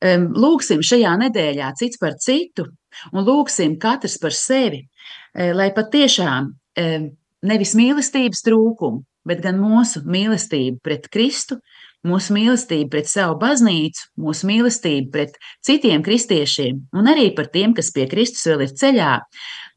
um, 0.05 0.27
lūgsim 0.39 0.85
šajā 0.87 1.17
nedēļā 1.25 1.73
cits 1.81 1.99
par 1.99 2.15
citu 2.23 2.69
un 3.11 3.27
lūgsim 3.27 3.75
katrs 3.83 4.19
par 4.23 4.37
sevi, 4.37 4.85
um, 4.85 5.57
lai 5.59 5.73
patiešām 5.75 6.53
um, 6.53 7.09
nevis 7.43 7.75
mīlestības 7.79 8.45
trūkumu, 8.47 9.03
bet 9.29 9.43
gan 9.45 9.61
mūsu 9.61 10.03
mīlestību 10.09 10.81
pret 10.85 11.09
Kristu, 11.13 11.59
mūsu 12.07 12.35
mīlestību 12.37 12.91
pret 12.93 13.11
savu 13.11 13.39
baznīcu, 13.41 14.07
mūsu 14.23 14.49
mīlestību 14.49 15.11
pret 15.15 15.39
citiem 15.67 16.05
kristiešiem 16.07 16.85
un 16.97 17.11
arī 17.11 17.31
par 17.37 17.51
tiem, 17.55 17.75
kas 17.77 17.91
pie 17.95 18.07
Kristus 18.11 18.47
vēl 18.49 18.67
ir 18.69 18.77
ceļā, 18.79 19.17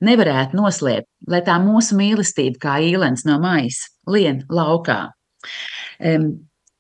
nevarētu 0.06 0.60
noslēpt, 0.60 1.10
lai 1.32 1.42
tā 1.48 1.58
mūsu 1.64 1.98
mīlestība 2.00 2.62
kā 2.62 2.78
īlens 2.86 3.26
no 3.28 3.40
maisa 3.42 3.92
lien 4.10 4.46
laukā. 4.50 5.04
Um, 6.00 6.32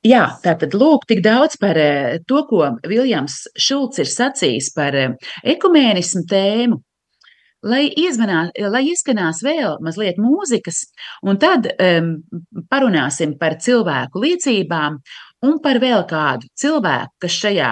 Jā, 0.01 0.23
tātad 0.41 0.73
lūk, 0.73 1.03
tik 1.05 1.19
daudz 1.21 1.59
par 1.61 1.77
uh, 1.77 2.15
to, 2.25 2.39
ko 2.49 2.71
Viljams 2.89 3.43
Šulcs 3.53 4.01
ir 4.01 4.07
sacījis 4.09 4.71
par 4.73 4.95
uh, 4.97 5.11
ekumēnismu 5.45 6.23
tēmu. 6.31 6.79
Lai, 7.61 7.83
iezvanā, 7.93 8.47
lai 8.73 8.81
izskanās 8.89 9.43
vēl 9.45 9.75
mazliet 9.85 10.17
mūzikas, 10.17 10.79
un 11.21 11.37
tad 11.41 11.69
um, 11.75 12.15
parunāsim 12.73 13.35
par 13.37 13.59
cilvēku 13.61 14.23
liecībām 14.23 14.97
un 15.45 15.61
par 15.61 15.77
vēl 15.83 16.07
kādu 16.09 16.49
cilvēku, 16.57 17.13
kas 17.21 17.37
šajā 17.43 17.71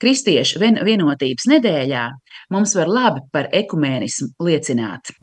kristiešu 0.00 0.60
vien, 0.60 0.80
vienotības 0.84 1.48
nedēļā 1.56 2.06
mums 2.52 2.76
var 2.76 2.92
labi 2.92 3.24
par 3.32 3.48
ekumēnismu 3.64 4.34
liecināt. 4.44 5.14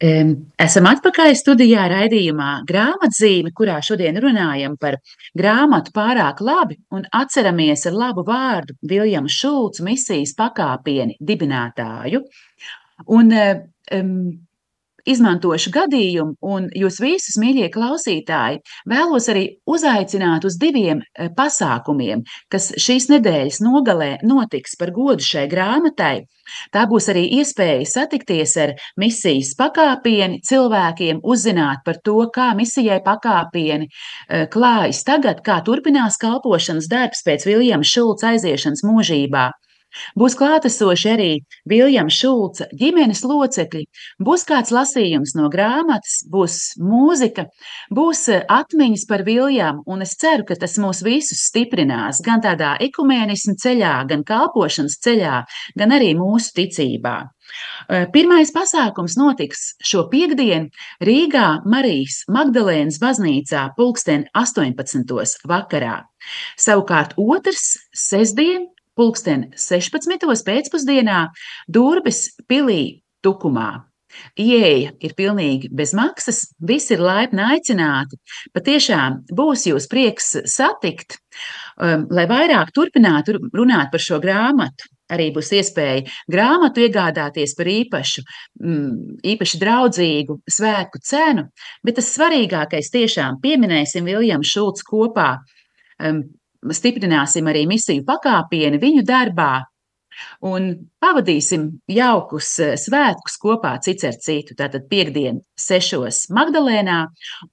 Esam 0.00 0.86
atpakaļ 0.88 1.34
studijā 1.36 1.82
raidījumā 1.92 2.62
grāmatzīme, 2.68 3.50
kurā 3.52 3.82
šodien 3.84 4.16
runājam 4.16 4.78
par 4.80 4.96
grāmatu 5.36 5.92
pārāk 5.92 6.40
labi 6.40 6.78
un 6.96 7.04
atceramies 7.12 7.84
ar 7.90 7.98
labu 7.98 8.24
vārdu 8.24 8.78
Viljamu 8.80 9.28
Šulcu 9.28 9.84
misijas 9.84 10.32
pakāpieni 10.38 11.18
dibinātāju. 11.20 12.22
Un, 13.12 13.34
um, 13.92 14.14
izmantošu 15.12 15.72
gadījumu, 15.74 16.36
un 16.42 16.68
jūs 16.76 17.00
visus, 17.02 17.38
mīļie 17.40 17.68
klausītāji, 17.74 18.60
vēlos 18.90 19.28
arī 19.32 19.44
uzaicināt 19.68 20.46
uz 20.48 20.58
diviem 20.60 21.02
eh, 21.02 21.30
pasākumiem, 21.36 22.24
kas 22.52 22.70
šīs 22.78 23.10
nedēļas 23.12 23.60
nogalē 23.64 24.10
notiks 24.26 24.76
par 24.80 24.94
godu 24.96 25.24
šai 25.24 25.46
grāmatai. 25.50 26.26
Tā 26.74 26.84
būs 26.90 27.06
arī 27.12 27.24
iespēja 27.38 27.86
satikties 27.86 28.56
ar 28.58 28.74
misijas 28.98 29.52
pakāpieni 29.58 30.40
cilvēkiem, 30.46 31.22
uzzināt 31.22 31.84
par 31.86 32.00
to, 32.04 32.18
kā 32.34 32.50
misijai 32.58 33.00
pakāpieni 33.06 33.86
eh, 33.86 34.46
klājas 34.50 35.04
tagad, 35.06 35.44
kā 35.46 35.60
turpinās 35.66 36.18
kalpošanas 36.20 36.90
darbs 36.90 37.24
pēc 37.26 37.46
Viljama 37.48 37.86
Šulca 37.86 38.34
aiziešanas 38.34 38.86
mūžībā. 38.86 39.50
Būs 40.18 40.36
klātesoši 40.38 41.10
arī 41.10 41.30
Viljams 41.68 42.14
Šulca 42.14 42.68
ģimenes 42.76 43.22
locekļi, 43.26 43.84
būs 44.22 44.46
kāds 44.48 44.72
lasījums 44.74 45.34
no 45.38 45.48
grāmatas, 45.52 46.20
būs 46.30 46.58
mūzika, 46.80 47.46
būs 47.94 48.22
eh, 48.32 48.44
atmiņas 48.48 49.06
par 49.10 49.24
Viljamu, 49.26 49.84
un 49.90 50.06
es 50.06 50.16
ceru, 50.20 50.46
ka 50.48 50.58
tas 50.60 50.78
mūs 50.82 51.02
visus 51.06 51.42
stiprinās 51.50 52.22
gan 52.26 52.42
tādā 52.44 52.76
ekumēnismu 52.86 53.56
ceļā, 53.60 53.96
gan 54.10 54.24
kalpošanas 54.26 54.98
ceļā, 55.04 55.42
gan 55.78 55.98
arī 55.98 56.14
mūsu 56.18 56.54
ticībā. 56.60 57.18
Eh, 57.90 58.06
pirmais 58.14 58.52
pasākums 58.54 59.16
notiks 59.18 59.72
šo 59.82 60.06
piekdienu 60.12 60.70
Rīgā 61.02 61.46
Marijas 61.66 62.22
Magdalēnas 62.30 63.00
baznīcā 63.02 63.66
pulksten 63.78 64.28
18. 64.38 65.40
vakarā. 65.50 65.96
Savukārt 66.60 67.16
otrs 67.18 67.72
sestdien 67.96 68.68
pulksten 68.98 69.50
16. 69.56 70.26
pēcpusdienā 70.46 71.20
Durbis 71.68 72.26
pilī 72.50 73.02
tukumā. 73.24 73.90
Ieeja 74.40 74.90
ir 74.98 75.12
pilnīgi 75.14 75.68
bez 75.70 75.92
maksas, 75.94 76.42
visi 76.66 76.96
ir 76.96 77.02
laipni 77.04 77.44
aicināti. 77.44 78.18
Patiešām 78.56 79.20
būs 79.36 79.68
jūs 79.70 79.86
prieks 79.90 80.32
satikt. 80.50 81.20
Um, 81.80 82.08
lai 82.10 82.26
vairāk 82.28 82.72
turpinātu 82.74 83.38
runāt 83.54 83.92
par 83.92 84.02
šo 84.02 84.18
grāmatu, 84.22 84.88
arī 85.14 85.30
būs 85.34 85.52
iespēja 85.56 86.02
grāmatu 86.30 86.82
iegādāties 86.84 87.54
par 87.58 87.70
īpašu, 87.70 88.24
mm, 88.60 89.22
īpaši 89.32 89.60
draudzīgu 89.62 90.40
svētku 90.58 91.00
cenu, 91.06 91.46
bet 91.86 92.00
tas 92.00 92.10
svarīgākais 92.16 92.92
tiešām 92.92 93.40
pieminēsim 93.44 94.10
Viljamu 94.10 94.46
Šulcu 94.46 94.86
kopā, 94.90 95.30
um, 96.02 96.24
stiprināsim 96.76 97.48
arī 97.50 97.66
misiju 97.68 98.04
pakāpieni 98.08 98.80
viņu 98.82 99.04
darbā, 99.08 99.52
un 100.44 100.70
pavadīsim 101.02 101.66
jaukus 101.90 102.52
eh, 102.62 102.74
svētkus 102.80 103.38
kopā 103.40 103.74
cits 103.84 104.06
ar 104.08 104.16
citu. 104.20 104.56
Tātad 104.58 104.88
piekdien, 104.90 105.40
6. 105.60 106.32
Magdalēnā 106.36 107.02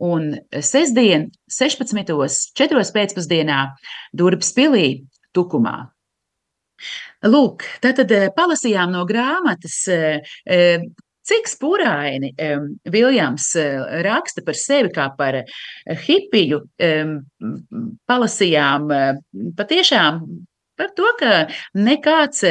un 0.04 0.32
sestdien, 0.52 1.30
16. 1.52 2.16
4. 2.58 2.88
pēcpusdienā 2.98 3.62
Durvis 4.18 4.54
pilī 4.58 4.88
Tukumā. 5.36 5.78
Lūk, 7.28 7.66
tātad 7.84 8.12
eh, 8.14 8.28
palasījām 8.36 8.94
no 8.94 9.06
grāmatas, 9.10 9.80
cik 11.28 11.50
spuraini 11.52 12.34
Viljams 12.94 13.50
raksta 14.08 14.44
par 14.48 14.60
sevi 14.60 14.92
kā 14.96 15.10
par 15.18 15.42
hipiju. 16.08 16.62
Palasījām 18.08 18.94
patiešām 19.58 20.22
Par 20.78 20.92
to, 20.94 21.08
ka 21.18 21.48
nekāds 21.74 22.44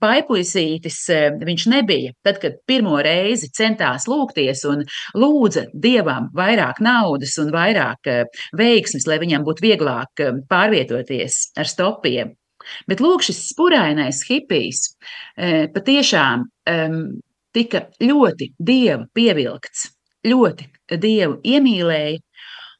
paipuisītis 0.00 0.96
viņš 1.44 1.66
nebija. 1.68 2.14
Tad, 2.24 2.38
kad 2.40 2.56
pirmo 2.68 2.96
reizi 3.04 3.50
centās 3.52 4.06
lūgties 4.08 4.64
un 4.70 4.86
lūdza 5.20 5.66
dievam 5.74 6.30
vairāk 6.36 6.80
naudas 6.84 7.36
un 7.42 7.52
vairāk 7.52 8.08
veiksmes, 8.56 9.04
lai 9.10 9.20
viņam 9.20 9.44
būtu 9.44 9.66
vieglāk 9.66 10.24
pārvietoties 10.48 11.38
ar 11.60 11.68
stopiem. 11.68 12.32
Bet 12.88 13.04
lūk, 13.04 13.26
šis 13.28 13.44
spurainais 13.52 14.24
hipijs 14.26 14.96
patiešām 15.76 16.48
tika 17.56 17.86
ļoti 18.02 18.52
dievu 18.60 19.06
pievilkts, 19.16 19.88
ļoti 20.28 20.68
dievu 21.00 21.40
iemīlēja 21.44 22.20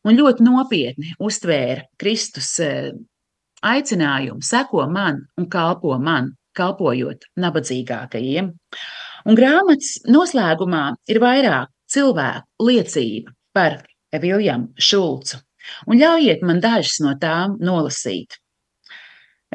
un 0.06 0.18
ļoti 0.20 0.46
nopietni 0.46 1.14
uztvēra 1.22 1.86
Kristus 2.00 2.52
aicinājumu 3.66 4.44
seko 4.44 4.86
man 4.92 5.24
un 5.40 5.48
kalpo 5.50 5.96
man, 5.98 6.34
kalpojot 6.56 7.26
nabadzīgākajiem. 7.40 8.52
Un 9.26 9.36
grāmatas 9.38 9.96
noslēgumā 10.06 10.84
ir 11.10 11.20
vairāk 11.22 11.72
cilvēku 11.90 12.68
liecība 12.68 13.34
par 13.56 13.80
Viljamu 14.16 14.72
Šulcu, 14.80 15.40
un 15.90 16.00
ļaujiet 16.00 16.44
man 16.46 16.60
dažas 16.62 17.00
no 17.02 17.16
tām 17.20 17.56
nolasīt. 17.60 18.38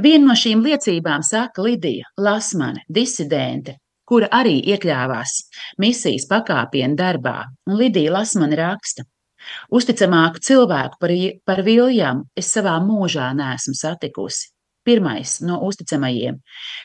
Viena 0.02 0.32
no 0.32 0.36
šīm 0.38 0.62
liecībām 0.66 1.24
saka 1.26 1.64
Lidija 1.64 2.10
Lasmane, 2.18 2.84
disidente, 2.90 3.78
kura 4.12 4.28
arī 4.36 4.58
iekļāvās 4.74 5.38
misijas 5.80 6.28
pakāpienu 6.28 7.00
darbā, 7.00 7.38
un 7.70 7.80
Lidija 7.80 8.12
Lasmane 8.18 8.58
raksta: 8.60 9.08
Uzticamāku 9.74 10.38
cilvēku 10.48 10.96
par, 11.02 11.12
par 11.48 11.60
Viljamu 11.66 12.22
es 12.38 12.48
savā 12.56 12.76
mūžā 12.84 13.28
neesmu 13.38 13.74
satikusi. 13.80 14.46
Pirmais 14.86 15.42
no 15.46 15.56
uzticamajiem, 15.68 16.36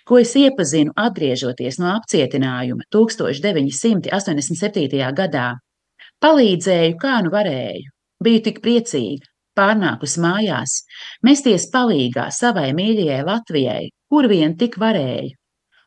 ko 0.09 0.15
es 0.21 0.31
iepazinu 0.37 0.91
atgriežoties 1.01 1.79
no 1.81 1.87
apcietinājuma 1.95 2.83
1987. 2.93 5.13
gadā. 5.21 5.49
Palīdzēju, 6.21 6.95
kā 7.01 7.15
nu 7.25 7.31
varēju. 7.33 7.89
Biju 8.25 8.41
tik 8.45 8.57
priecīga, 8.65 9.25
pārnākus 9.57 10.15
mājās, 10.21 10.73
mesties 11.25 11.65
palīgā 11.73 12.27
savai 12.41 12.71
mīļajai 12.77 13.23
Latvijai, 13.31 13.85
kur 14.13 14.25
vien 14.33 14.51
tik 14.61 14.73
varēju. 14.81 15.33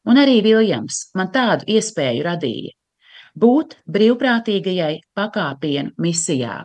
Un 0.07 0.19
arī 0.21 0.39
Viljams 0.45 1.09
man 1.17 1.31
tādu 1.33 1.67
iespēju 1.75 2.23
radīja 2.25 2.75
būt 3.39 3.75
brīvprātīgajai 3.87 4.99
pakāpienu 5.17 5.93
misijā. 6.01 6.63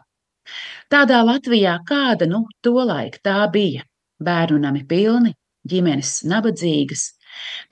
Tādā 0.92 1.22
Latvijā, 1.24 1.78
kāda 1.88 2.28
nu 2.28 2.44
tolaik 2.62 3.20
tā 3.24 3.44
bija, 3.52 3.84
bērnu 4.20 4.60
nami 4.60 4.84
pilni, 4.88 5.34
ģimenes 5.68 6.22
nabadzīgas, 6.28 7.04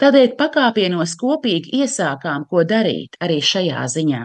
tādēļ 0.00 0.32
pakāpienos 0.38 1.16
kopīgi 1.20 1.82
iesākām, 1.82 2.46
ko 2.50 2.64
darīt 2.64 3.18
arī 3.20 3.40
šajā 3.44 3.84
ziņā. 3.96 4.24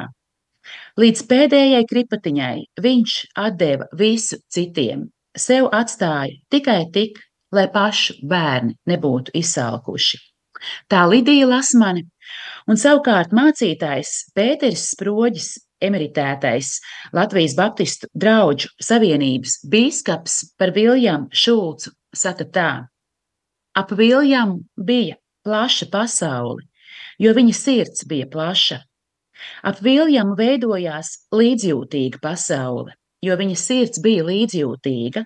Līdz 1.00 1.24
pēdējai 1.30 1.84
kripatiņai 1.88 2.56
viņš 2.84 3.18
atdeva 3.44 3.88
visu 4.00 4.40
citiem, 4.52 5.06
sev 5.38 5.70
atstāja 5.72 6.40
tikai 6.52 6.82
tik, 6.96 7.22
lai 7.56 7.68
pašu 7.72 8.18
bērni 8.28 8.76
nebūtu 8.90 9.36
izsalkuši. 9.40 10.20
Tā 10.92 11.06
Lidija 11.10 11.48
Lasmane 11.50 12.08
un 12.68 12.80
savukārt 12.80 13.34
mācītājs 13.36 14.14
Pēteris 14.36 14.90
Sproģis, 14.94 15.54
emeritētais 15.84 16.72
Latvijas 17.14 17.56
Baptistu 17.58 18.10
draugu 18.18 18.70
savienības 18.82 19.60
bīskaps 19.72 20.40
par 20.58 20.74
Viljamu 20.76 21.30
Šulcu 21.32 21.94
saka 22.16 22.48
tā: 22.58 22.72
Ap 23.78 23.94
Viljamu 23.94 24.64
bija 24.90 25.18
plaša 25.46 25.88
pasaule, 25.94 26.66
jo 27.22 27.34
viņa 27.38 27.56
sirds 27.56 28.08
bija 28.10 28.28
plaša. 28.34 28.80
Ap 29.70 29.82
Viljamu 29.86 30.34
veidojās 30.40 31.14
līdzjūtīga 31.32 32.22
pasaule, 32.24 32.96
jo 33.22 33.38
viņa 33.38 33.58
sirds 33.62 34.02
bija 34.02 34.26
līdzjūtīga. 34.26 35.24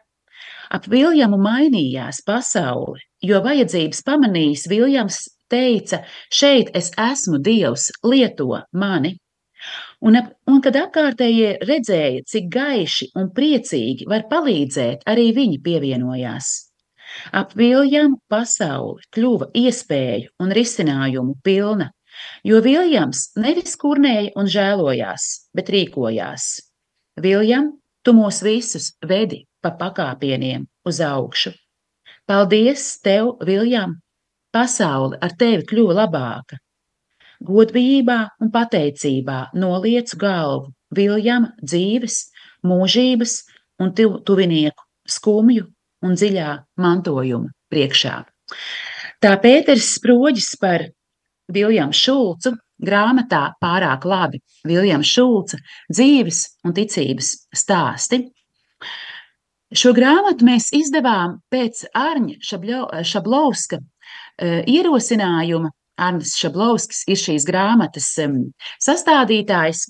Ap 0.71 0.87
Viljamu 0.91 1.39
mainījās 1.39 2.21
pasaule, 2.27 2.99
jo 3.25 3.41
vajadzības 3.45 4.03
pamanījis 4.07 4.67
Viljams 4.71 5.21
teica: 5.51 6.01
Šeit 6.33 6.71
es 6.77 6.91
esmu 6.97 7.41
Dievs, 7.43 7.91
lieto 8.03 8.61
mani. 8.73 9.17
Un, 10.01 10.17
un 10.49 10.61
kad 10.65 10.77
apkārtējie 10.79 11.51
redzēja, 11.69 12.23
cik 12.25 12.49
gaiši 12.53 13.11
un 13.21 13.29
priecīgi 13.35 14.07
var 14.09 14.25
palīdzēt, 14.31 15.05
arī 15.05 15.29
viņi 15.37 15.61
pievienojās. 15.61 16.49
Ap 17.35 17.53
Viljamu 17.59 18.17
pasauli 18.31 19.05
kļuva 19.13 19.51
iespēju 19.61 20.31
un 20.41 20.53
risinājumu 20.57 21.35
pilna, 21.45 21.91
jo 22.47 22.61
Viljams 22.65 23.27
nevis 23.37 23.77
kurnēja 23.77 24.31
un 24.39 24.49
žēlojās, 24.49 25.27
bet 25.53 25.69
rīkojās. 25.75 26.47
Viljam, 27.21 27.73
tu 28.01 28.15
mūs 28.17 28.41
visus 28.47 28.93
vedi 29.05 29.43
pa 29.61 29.75
pakāpieniem 29.77 30.65
uz 30.87 31.03
augšu. 31.05 31.53
Paldies 32.31 33.01
tev, 33.03 33.33
Viljam, 33.43 33.97
Pasaule 34.55 35.17
ar 35.19 35.33
tevi 35.35 35.65
kļuva 35.67 35.97
labāka. 35.97 36.55
Godbijībā 37.43 38.15
un 38.39 38.51
pateicībā 38.53 39.39
noliecu 39.59 40.19
galvu 40.21 40.69
Viljama 40.95 41.49
dzīves, 41.59 42.21
mūžības 42.63 43.33
un 43.83 43.91
tuvinieku 43.97 44.87
skumju 45.17 45.67
un 46.07 46.15
dziļā 46.15 46.55
mantojuma 46.79 47.51
priekšā. 47.67 48.15
Tā 49.19 49.35
Pēters 49.43 49.91
Sproģis 49.97 50.53
par 50.63 50.87
Viljamu 51.51 51.91
Šulcu 51.91 52.55
grāmatā 52.79 53.49
pārāk 53.59 54.07
labi 54.07 54.39
Viljams 54.71 55.11
Šulca 55.17 55.59
dzīves 55.91 56.45
un 56.63 56.79
ticības 56.79 57.35
stāsti. 57.51 58.23
Šo 59.71 59.93
grāmatu 59.95 60.43
mēs 60.43 60.69
izdevām 60.75 61.37
pēc 61.51 61.85
Arņa 61.95 62.41
Šablovska 63.07 63.79
Eh, 64.41 64.63
ierosinājuma. 64.65 65.71
Arnēs 66.01 66.33
Šablovskis 66.39 67.03
ir 67.11 67.19
šīs 67.19 67.43
grāmatas 67.45 68.07
sastādītājs. 68.81 69.83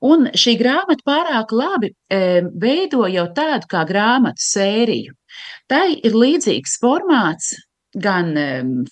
Un 0.00 0.30
šī 0.32 0.54
grāmata 0.56 1.04
pārāk 1.04 1.50
labi 1.52 1.90
veido 2.62 3.02
jau 3.12 3.26
tādu 3.36 3.68
kā 3.68 3.82
grāmatu 3.84 4.40
sēriju. 4.40 5.12
Tai 5.68 5.90
ir 5.92 6.16
līdzīgs 6.16 6.78
formāts, 6.80 7.50
gan 7.92 8.32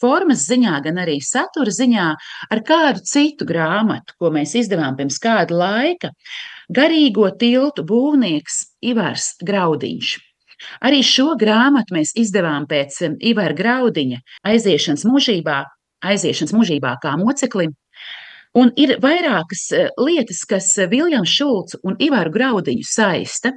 formas 0.03 0.45
ziņā, 0.51 0.77
gan 0.85 1.01
arī 1.07 1.17
satura 1.25 1.73
ziņā 1.73 2.11
ar 2.53 2.65
kādu 2.69 3.07
citu 3.09 3.49
grāmatu, 3.49 4.19
ko 4.21 4.35
mēs 4.35 4.53
izdevām 4.61 4.99
pirms 5.01 5.17
kāda 5.25 5.57
laika. 5.57 6.13
Garīgo 6.69 7.31
tiltu 7.41 7.87
būvnieks 7.89 8.65
Ivars 8.93 9.39
Graudiņš. 9.41 10.28
Arī 10.85 11.03
šo 11.07 11.35
grāmatu 11.39 11.97
mēs 11.97 12.15
izdevām 12.19 12.67
pēc 12.71 13.01
Ivara 13.31 13.55
Graudiņa 13.59 14.21
aiziešanas 14.51 15.05
mūžībā, 15.09 15.59
aiziešanas 16.09 16.55
mūžībā 16.57 16.97
kā 17.03 17.15
moceklim. 17.21 17.75
Un 18.59 18.73
ir 18.81 18.97
vairākas 19.03 19.65
eh, 19.77 19.89
lietas, 20.01 20.43
kas 20.49 20.73
Viljams 20.91 21.31
Šulcs 21.31 21.79
un 21.85 21.99
Ivaru 22.03 22.33
Graudiņu 22.35 22.87
saista. 22.89 23.53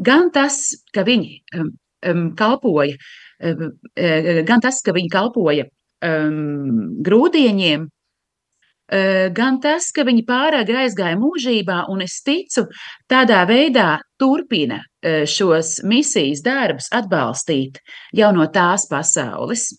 Gan 0.00 0.30
tas, 0.32 0.60
ka 0.94 1.04
viņi 1.04 1.40
um, 1.60 2.28
kalpoja, 2.36 2.96
um, 3.44 3.72
gan 4.48 4.62
tas, 4.64 4.80
ka 4.84 4.94
viņi 4.96 5.10
kalpoja 5.12 5.66
um, 6.00 7.00
grūdieņiem, 7.04 7.88
gan 9.36 9.60
tas, 9.62 9.92
ka 9.94 10.02
viņi 10.02 10.24
pārāk 10.26 10.72
aizgāja 10.74 11.14
mūžībā, 11.20 11.84
un 11.92 12.00
es 12.02 12.16
ticu, 12.26 12.64
tādā 13.06 13.44
veidā 13.46 14.00
turpina 14.18 14.80
šos 15.02 15.78
misijas 15.88 16.42
darbus 16.44 16.90
atbalstīt 16.92 17.80
jau 18.16 18.32
no 18.36 18.46
tās 18.52 18.86
pasaules. 18.90 19.70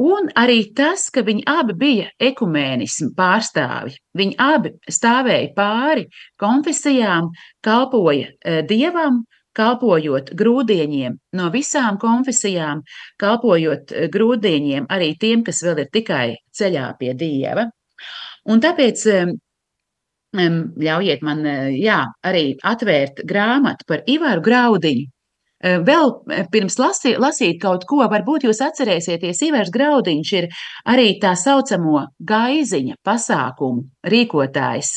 Un 0.00 0.30
arī 0.38 0.72
tas, 0.76 1.08
ka 1.12 1.24
viņi 1.26 1.42
abi 1.50 1.74
bija 1.76 2.06
ekumēnismu 2.30 3.12
pārstāvji. 3.18 3.98
Viņi 4.16 4.38
abi 4.40 4.72
stāvēja 4.88 5.52
pāri 5.56 6.06
konfesijām, 6.40 7.28
kalpoja 7.66 8.30
dievam, 8.70 9.22
kalpojot 9.58 10.32
grūdieniem 10.38 11.18
no 11.36 11.50
visām 11.52 11.98
konfesijām, 12.00 12.82
kalpojot 13.20 13.92
grūdieniem 14.12 14.88
arī 14.88 15.12
tiem, 15.20 15.44
kas 15.44 15.62
vēl 15.66 15.84
ir 15.84 15.90
tikai 15.92 16.26
ceļā 16.56 16.88
pie 17.00 17.12
dieva. 17.18 17.68
Un 18.48 18.62
tāpēc 18.64 19.04
ļaujiet 20.32 21.24
man 21.26 21.42
jā, 21.76 22.04
arī 22.24 22.44
atvērt 22.64 23.24
grāmatu 23.28 23.88
par 23.88 24.06
Ivaru 24.08 24.44
Graudiņu, 24.44 25.10
Vēl 25.62 26.08
pirms 26.50 26.74
lasi, 26.80 27.12
lasīt 27.22 27.60
kaut 27.62 27.84
ko, 27.86 28.00
varbūt 28.10 28.48
jūs 28.48 28.58
atcerēsieties, 28.66 29.44
Ivers 29.46 29.70
Graudiņš 29.70 30.32
ir 30.34 30.48
arī 30.90 31.20
tā 31.22 31.36
saucamo 31.38 32.02
gaiziņa 32.18 32.98
pasākumu 33.06 33.84
rīkotājs. 34.10 34.90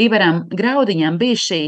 Ivaram 0.00 0.46
Graudiņam 0.48 1.18
bija 1.20 1.36
šī 1.42 1.60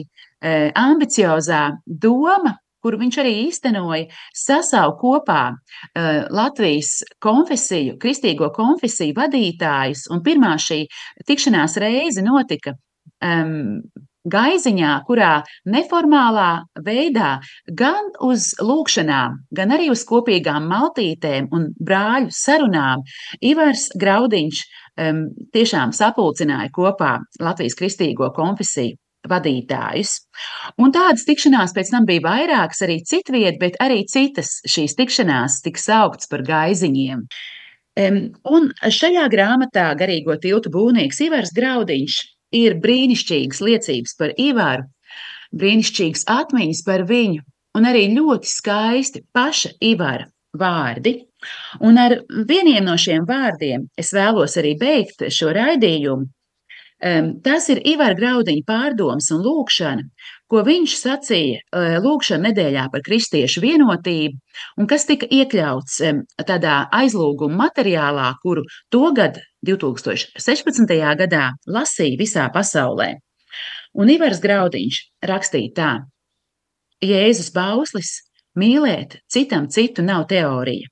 ambiciozā 0.81 1.67
doma, 1.85 2.55
kur 2.87 2.99
viņš 3.01 3.17
arī 3.19 3.35
īstenoja, 3.49 4.07
sasaukt 4.31 5.01
kopā 5.03 5.43
uh, 5.51 6.25
Latvijas 6.31 7.01
konfesiju, 7.23 7.99
kristīgo 8.03 8.53
konfesiju 8.55 9.17
vadītājus. 9.19 10.07
Un 10.15 10.23
pirmā 10.27 10.55
šī 10.63 10.85
tikšanās 11.27 11.75
reize 11.83 12.23
notika 12.23 12.77
um, 13.19 13.81
gaiziņā, 14.27 14.93
kurā 15.07 15.33
neformālā 15.71 16.51
veidā 16.87 17.37
gan 17.79 18.11
uz 18.27 18.53
lūkšanām, 18.63 19.39
gan 19.55 19.75
arī 19.77 19.91
uz 19.93 20.03
kopīgām 20.09 20.67
maltītēm 20.71 21.49
un 21.55 21.71
brāļu 21.79 22.35
sarunām 22.35 23.07
Ivars 23.41 23.89
Graudiņš 23.99 24.63
um, 24.63 25.27
tiešām 25.55 25.95
sapulcināja 25.97 26.71
kopā 26.75 27.17
Latvijas 27.43 27.79
kristīgo 27.79 28.33
konfesiju 28.37 28.99
vadītājus. 29.31 30.13
Un 30.83 30.95
tādas 30.95 31.27
tikšanās 31.29 31.75
pēc 31.77 31.93
tam 31.95 32.07
bija 32.09 32.25
vairākas 32.25 32.83
arī 32.87 33.01
citviet, 33.07 33.61
bet 33.61 33.79
arī 33.83 34.05
citas 34.11 34.59
šīs 34.69 34.97
tikšanās 34.99 35.61
tika 35.65 35.83
sauktas 35.83 36.31
par 36.33 36.45
gaiziņiem. 36.47 37.27
Un 37.97 38.71
šajā 38.93 39.25
grāmatā 39.33 39.89
garīgo 39.97 40.37
tiltu 40.41 40.73
būvnieks 40.75 41.23
Ivars 41.27 41.55
Graudiņš 41.57 42.17
ir 42.57 42.77
brīnišķīgas 42.83 43.63
liecības 43.65 44.17
par 44.21 44.35
Ivaru, 44.37 44.87
brīnišķīgas 45.57 46.27
atmiņas 46.29 46.83
par 46.87 47.07
viņu, 47.09 47.43
un 47.77 47.89
arī 47.89 48.09
ļoti 48.15 48.51
skaisti 48.51 49.25
paša 49.37 49.77
Ivara 49.85 50.29
vārdi. 50.57 51.19
Un 51.85 51.99
ar 52.01 52.17
vieniem 52.49 52.85
no 52.87 52.97
šiem 53.01 53.27
vārdiem 53.29 53.87
es 54.01 54.13
vēlos 54.17 54.57
arī 54.61 54.75
beigt 54.81 55.27
šo 55.33 55.53
raidījumu. 55.57 56.29
Tas 56.97 57.67
ir 57.69 57.83
Ivara 57.85 58.17
Graudiņa 58.17 58.65
pārdoms 58.65 59.27
un 59.35 59.43
lūkšana, 59.45 60.05
ko 60.49 60.63
viņš 60.65 60.95
sacīja 60.97 61.59
eh, 61.61 61.97
lūkšana 62.01 62.49
nedēļā 62.49 62.87
par 62.93 63.03
kristiešu 63.05 63.61
vienotību, 63.61 64.39
un 64.81 64.89
kas 64.89 65.05
tika 65.05 65.29
iekļauts 65.29 65.99
tādā 66.49 66.77
aizlūguma 66.97 67.67
materiālā, 67.67 68.31
kuru 68.41 68.65
togad 68.89 69.43
2016. 69.69 70.97
gadā 71.21 71.51
lasīja 71.69 72.17
visā 72.17 72.47
pasaulē. 72.55 73.13
Un 73.93 74.13
Ivars 74.13 74.41
Graudiņš 74.41 75.03
rakstīja 75.29 75.75
tā: 75.77 75.91
Jēzus 77.05 77.53
bauslis 77.53 78.23
mīlēt 78.57 79.21
citam 79.29 79.69
citu 79.69 80.01
nav 80.01 80.25
teorija. 80.33 80.89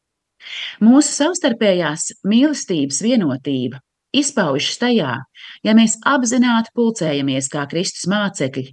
Mūsu 0.84 1.08
savstarpējās 1.16 2.10
mīlestības 2.28 3.00
vienotība 3.00 3.80
izpaužas 4.20 4.78
tajā, 4.80 5.14
ja 5.66 5.74
mēs 5.76 5.96
apzināti 6.06 6.72
pulcējamies 6.76 7.50
kā 7.52 7.64
Kristus 7.70 8.06
mācekļi, 8.10 8.68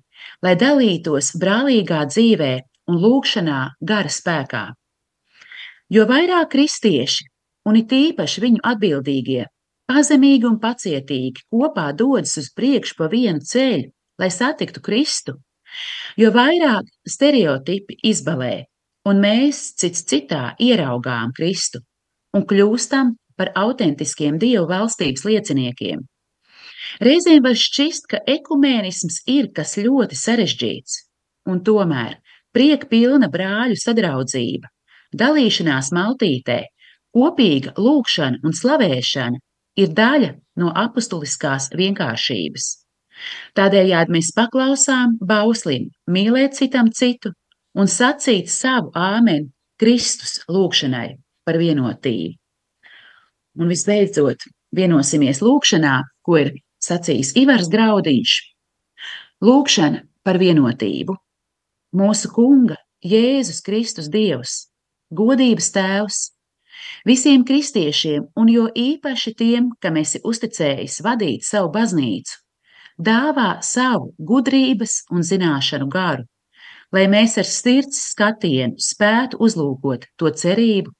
lai 0.46 0.56
dalītos 0.60 1.34
brālīgā 1.42 2.04
dzīvē 2.10 2.54
un 2.92 3.02
lūgšanā 3.02 3.62
gara 3.82 4.12
spēkā. 4.12 4.66
Jo 5.92 6.06
vairāk 6.08 6.54
kristieši, 6.54 7.28
un 7.68 7.78
it 7.82 7.92
īpaši 7.92 8.44
viņu 8.46 8.64
atbildīgie, 8.72 9.46
pazemīgi 9.92 10.48
un 10.48 10.58
pacietīgi 10.62 11.46
kopā 11.52 11.92
dodas 11.98 12.38
uz 12.40 12.50
priekšu 12.56 12.98
pa 13.00 13.10
vienu 13.12 13.44
ceļu, 13.44 13.90
lai 14.22 14.30
satiktu 14.32 14.84
Kristu, 14.84 15.38
jo 16.18 16.32
vairāk 16.36 16.88
stereotipi 17.08 17.98
izbalē, 18.12 18.56
un 19.10 19.22
mēs 19.24 19.72
cits 19.82 20.06
citā 20.08 20.52
ieraugām 20.62 21.34
Kristu 21.36 21.82
un 22.38 22.46
kļūstam 22.48 23.16
par 23.42 23.50
autentiskiem 23.58 24.38
Dievu 24.38 24.68
valstības 24.70 25.26
lieciniekiem. 25.26 26.04
Reizēm 27.02 27.42
var 27.42 27.58
šķist, 27.58 28.06
ka 28.12 28.20
ekumēnisms 28.30 29.24
ir 29.32 29.48
kas 29.56 29.74
ļoti 29.82 30.18
sarežģīts, 30.20 30.98
un 31.50 31.64
tomēr 31.66 32.20
prieka 32.54 32.90
pilna 32.92 33.32
brāļu 33.34 33.80
sadraudzība, 33.82 34.70
dalīšanās 35.18 35.90
maltītē, 35.96 36.60
kopīga 37.16 37.74
lūkšana 37.80 38.44
un 38.46 38.56
slavēšana 38.56 39.42
ir 39.82 39.96
daļa 39.98 40.36
no 40.62 40.74
apustuliskās 40.84 41.72
vienkāršības. 41.80 42.68
Tādējādi 43.58 44.16
mēs 44.18 44.32
paklausām 44.38 45.18
bauslim 45.22 45.90
mīlēt 46.10 46.58
citam 46.60 46.92
citu 46.92 47.34
un 47.78 47.90
sacīt 47.90 48.52
savu 48.52 48.92
āmeni 48.98 49.50
Kristus 49.82 50.42
lūgšanai 50.52 51.16
par 51.48 51.58
vienotību. 51.62 52.41
Un 53.60 53.72
visbeidzot, 53.72 54.46
vienosimies 54.76 55.42
lūgšanā, 55.44 55.98
ko 56.24 56.38
ir 56.40 56.54
sacījis 56.84 57.34
Ivars 57.42 57.70
Graudiņš. 57.72 58.36
Lūgšana 59.44 60.06
par 60.24 60.40
vienotību. 60.40 61.18
Mūsu 61.98 62.32
Kunga, 62.32 62.78
Jēzus 63.04 63.60
Kristus 63.66 64.08
Dievs, 64.14 64.70
godības 65.12 65.74
Tēvs, 65.76 66.22
Visiem 67.06 67.44
kristiešiem, 67.46 68.28
un 68.38 68.50
jo 68.50 68.68
īpaši 68.78 69.34
tiem, 69.38 69.72
kam 69.82 69.98
esi 70.02 70.22
uzticējis 70.28 71.02
vadīt 71.06 71.46
savu 71.46 71.72
baznīcu, 71.74 72.38
dāvā 73.02 73.50
savu 73.66 74.12
gudrības 74.18 75.02
un 75.14 75.26
zināšanu 75.26 75.90
garu, 75.92 76.28
lai 76.94 77.08
mēs 77.12 77.38
ar 77.42 77.50
sirds 77.50 78.02
skatienu 78.14 78.82
spētu 78.82 79.40
uzlūkot 79.42 80.10
to 80.18 80.32
cerību, 80.44 80.94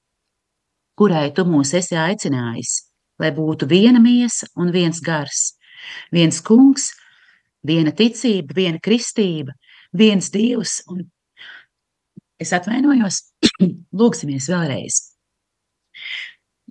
kurai 1.02 1.32
tu 1.34 1.42
mūs 1.48 1.72
esi 1.74 1.96
aicinājis, 1.98 2.76
lai 3.18 3.32
būtu 3.34 3.66
viena 3.66 3.98
miesa 4.02 4.46
un 4.54 4.70
viens 4.74 5.00
gars, 5.02 5.56
viens 6.14 6.38
kungs, 6.46 6.92
viena 7.66 7.90
ticība, 7.90 8.54
viena 8.54 8.78
kristība, 8.82 9.56
viens 9.98 10.30
dievs. 10.30 10.78
Un 10.92 11.02
es 12.38 12.52
atvainojos, 12.54 13.18
lūgsimies 13.98 14.46
vēlreiz. 14.52 15.00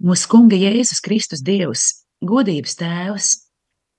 Mūsu 0.01 0.29
Kunga 0.31 0.55
Jēzus 0.55 1.03
Kristus 1.03 1.43
Dievs, 1.43 2.05
godības 2.23 2.77
Tēvs 2.79 3.33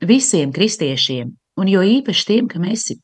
visiem 0.08 0.54
kristiešiem, 0.54 1.34
un 1.60 1.68
jo 1.68 1.84
īpaši 1.84 2.28
tiem, 2.30 2.48
kam 2.48 2.64
esi 2.72 2.96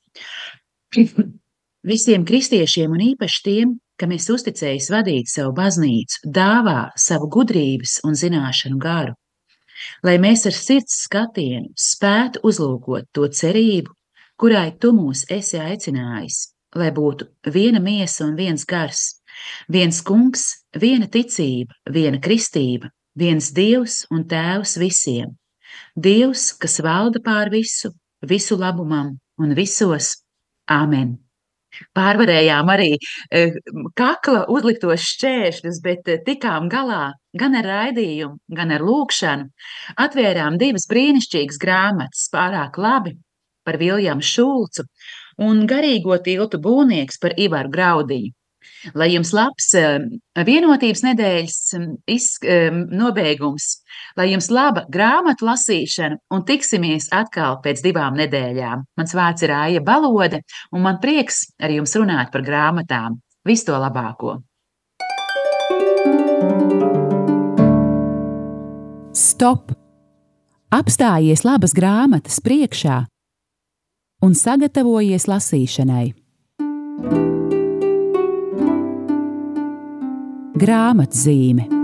visiem 1.93 2.25
kristiešiem, 2.25 2.97
un 2.97 3.05
īpaši 3.13 3.45
tiem, 3.45 3.77
kam 3.99 4.15
esi 4.17 4.33
uzticējis 4.35 4.91
vadīt 4.95 5.31
savu 5.33 5.53
baznīcu, 5.57 6.23
dāvā 6.39 6.91
savu 6.97 7.29
gudrības 7.35 7.99
un 8.09 8.19
zināšanu 8.19 8.79
garu, 8.83 9.15
lai 10.07 10.17
mēs 10.23 10.47
ar 10.51 10.57
sirds 10.57 11.03
skatienu 11.05 11.75
spētu 11.75 12.43
uzlūkot 12.47 13.11
to 13.13 13.29
cerību, 13.41 13.95
kurai 14.39 14.71
tu 14.81 14.95
mūs 14.95 15.27
esi 15.35 15.59
aicinājis, 15.59 16.43
lai 16.79 16.93
būtu 16.95 17.29
viena 17.55 17.83
miesa 17.83 18.27
un 18.27 18.37
viens 18.39 18.67
gars, 18.69 19.19
Viens 19.75 20.01
kungs, 20.03 20.45
viena 20.85 21.09
ticība, 21.15 21.77
viena 21.97 22.21
kristība, 22.25 22.91
viens 23.19 23.51
dievs 23.59 24.01
un 24.15 24.25
tēvs 24.33 24.77
visiem. 24.83 25.37
Dievs, 26.09 26.51
kas 26.63 26.79
valda 26.85 27.23
pār 27.25 27.53
visu, 27.55 27.93
visu 28.23 28.59
labumam 28.59 29.17
un 29.39 29.55
visos. 29.59 30.17
Āmen! 30.69 31.17
Pārvarējām 31.97 32.71
arī 32.73 32.91
eh, 32.97 33.57
kakla 33.99 34.45
uzliktos 34.53 35.05
šķēršļus, 35.13 35.81
bet 35.85 36.09
eh, 36.09 36.21
tikām 36.27 36.69
galā 36.73 37.13
gan 37.39 37.57
ar 37.59 37.69
raidījumu, 37.73 38.39
gan 38.59 38.73
ar 38.75 38.85
lūkšanu. 38.89 39.49
Atvērām 40.05 40.59
divas 40.61 40.89
brīnišķīgas 40.91 41.61
grāmatas, 41.63 42.27
pārāk 42.33 42.81
labi 42.81 43.15
par 43.69 43.79
Viljamu 43.81 44.25
Šulcu 44.25 44.87
un 45.45 45.67
garīgo 45.71 46.17
tiltu 46.25 46.61
būvnieks 46.65 47.21
par 47.23 47.37
Ivaru 47.39 47.71
Graudiņu. 47.75 48.38
Lai 48.95 49.09
jums 49.13 49.33
labs 49.35 49.73
vienotības 50.47 51.03
nedēļas 51.05 51.59
izsk 52.09 52.47
nobeigums, 52.89 53.81
lai 54.19 54.29
jums 54.33 54.51
laba 54.55 54.85
grāmatu 54.91 55.49
lasīšana 55.49 56.21
un 56.35 56.45
tiksimies 56.49 57.11
atkal 57.15 57.59
pēc 57.65 57.83
divām 57.85 58.19
nedēļām. 58.21 58.85
Mans 58.99 59.17
vārds 59.19 59.47
ir 59.47 59.55
Aija 59.57 59.83
Balode, 59.85 60.43
un 60.73 60.87
man 60.87 61.01
prieks 61.03 61.49
ar 61.61 61.75
jums 61.75 61.97
runāt 61.99 62.33
par 62.35 62.47
grāmatām. 62.47 63.19
Visu 63.49 63.71
to 63.71 63.81
labāko! 63.81 64.39
Stop! 69.19 69.73
Apstājies 70.69 71.47
labas 71.49 71.73
grāmatas 71.73 72.43
priekšā 72.45 72.99
un 74.21 74.35
sagatavojies 74.37 75.25
lasīšanai. 75.31 76.13
Grāmatzīme 80.59 81.78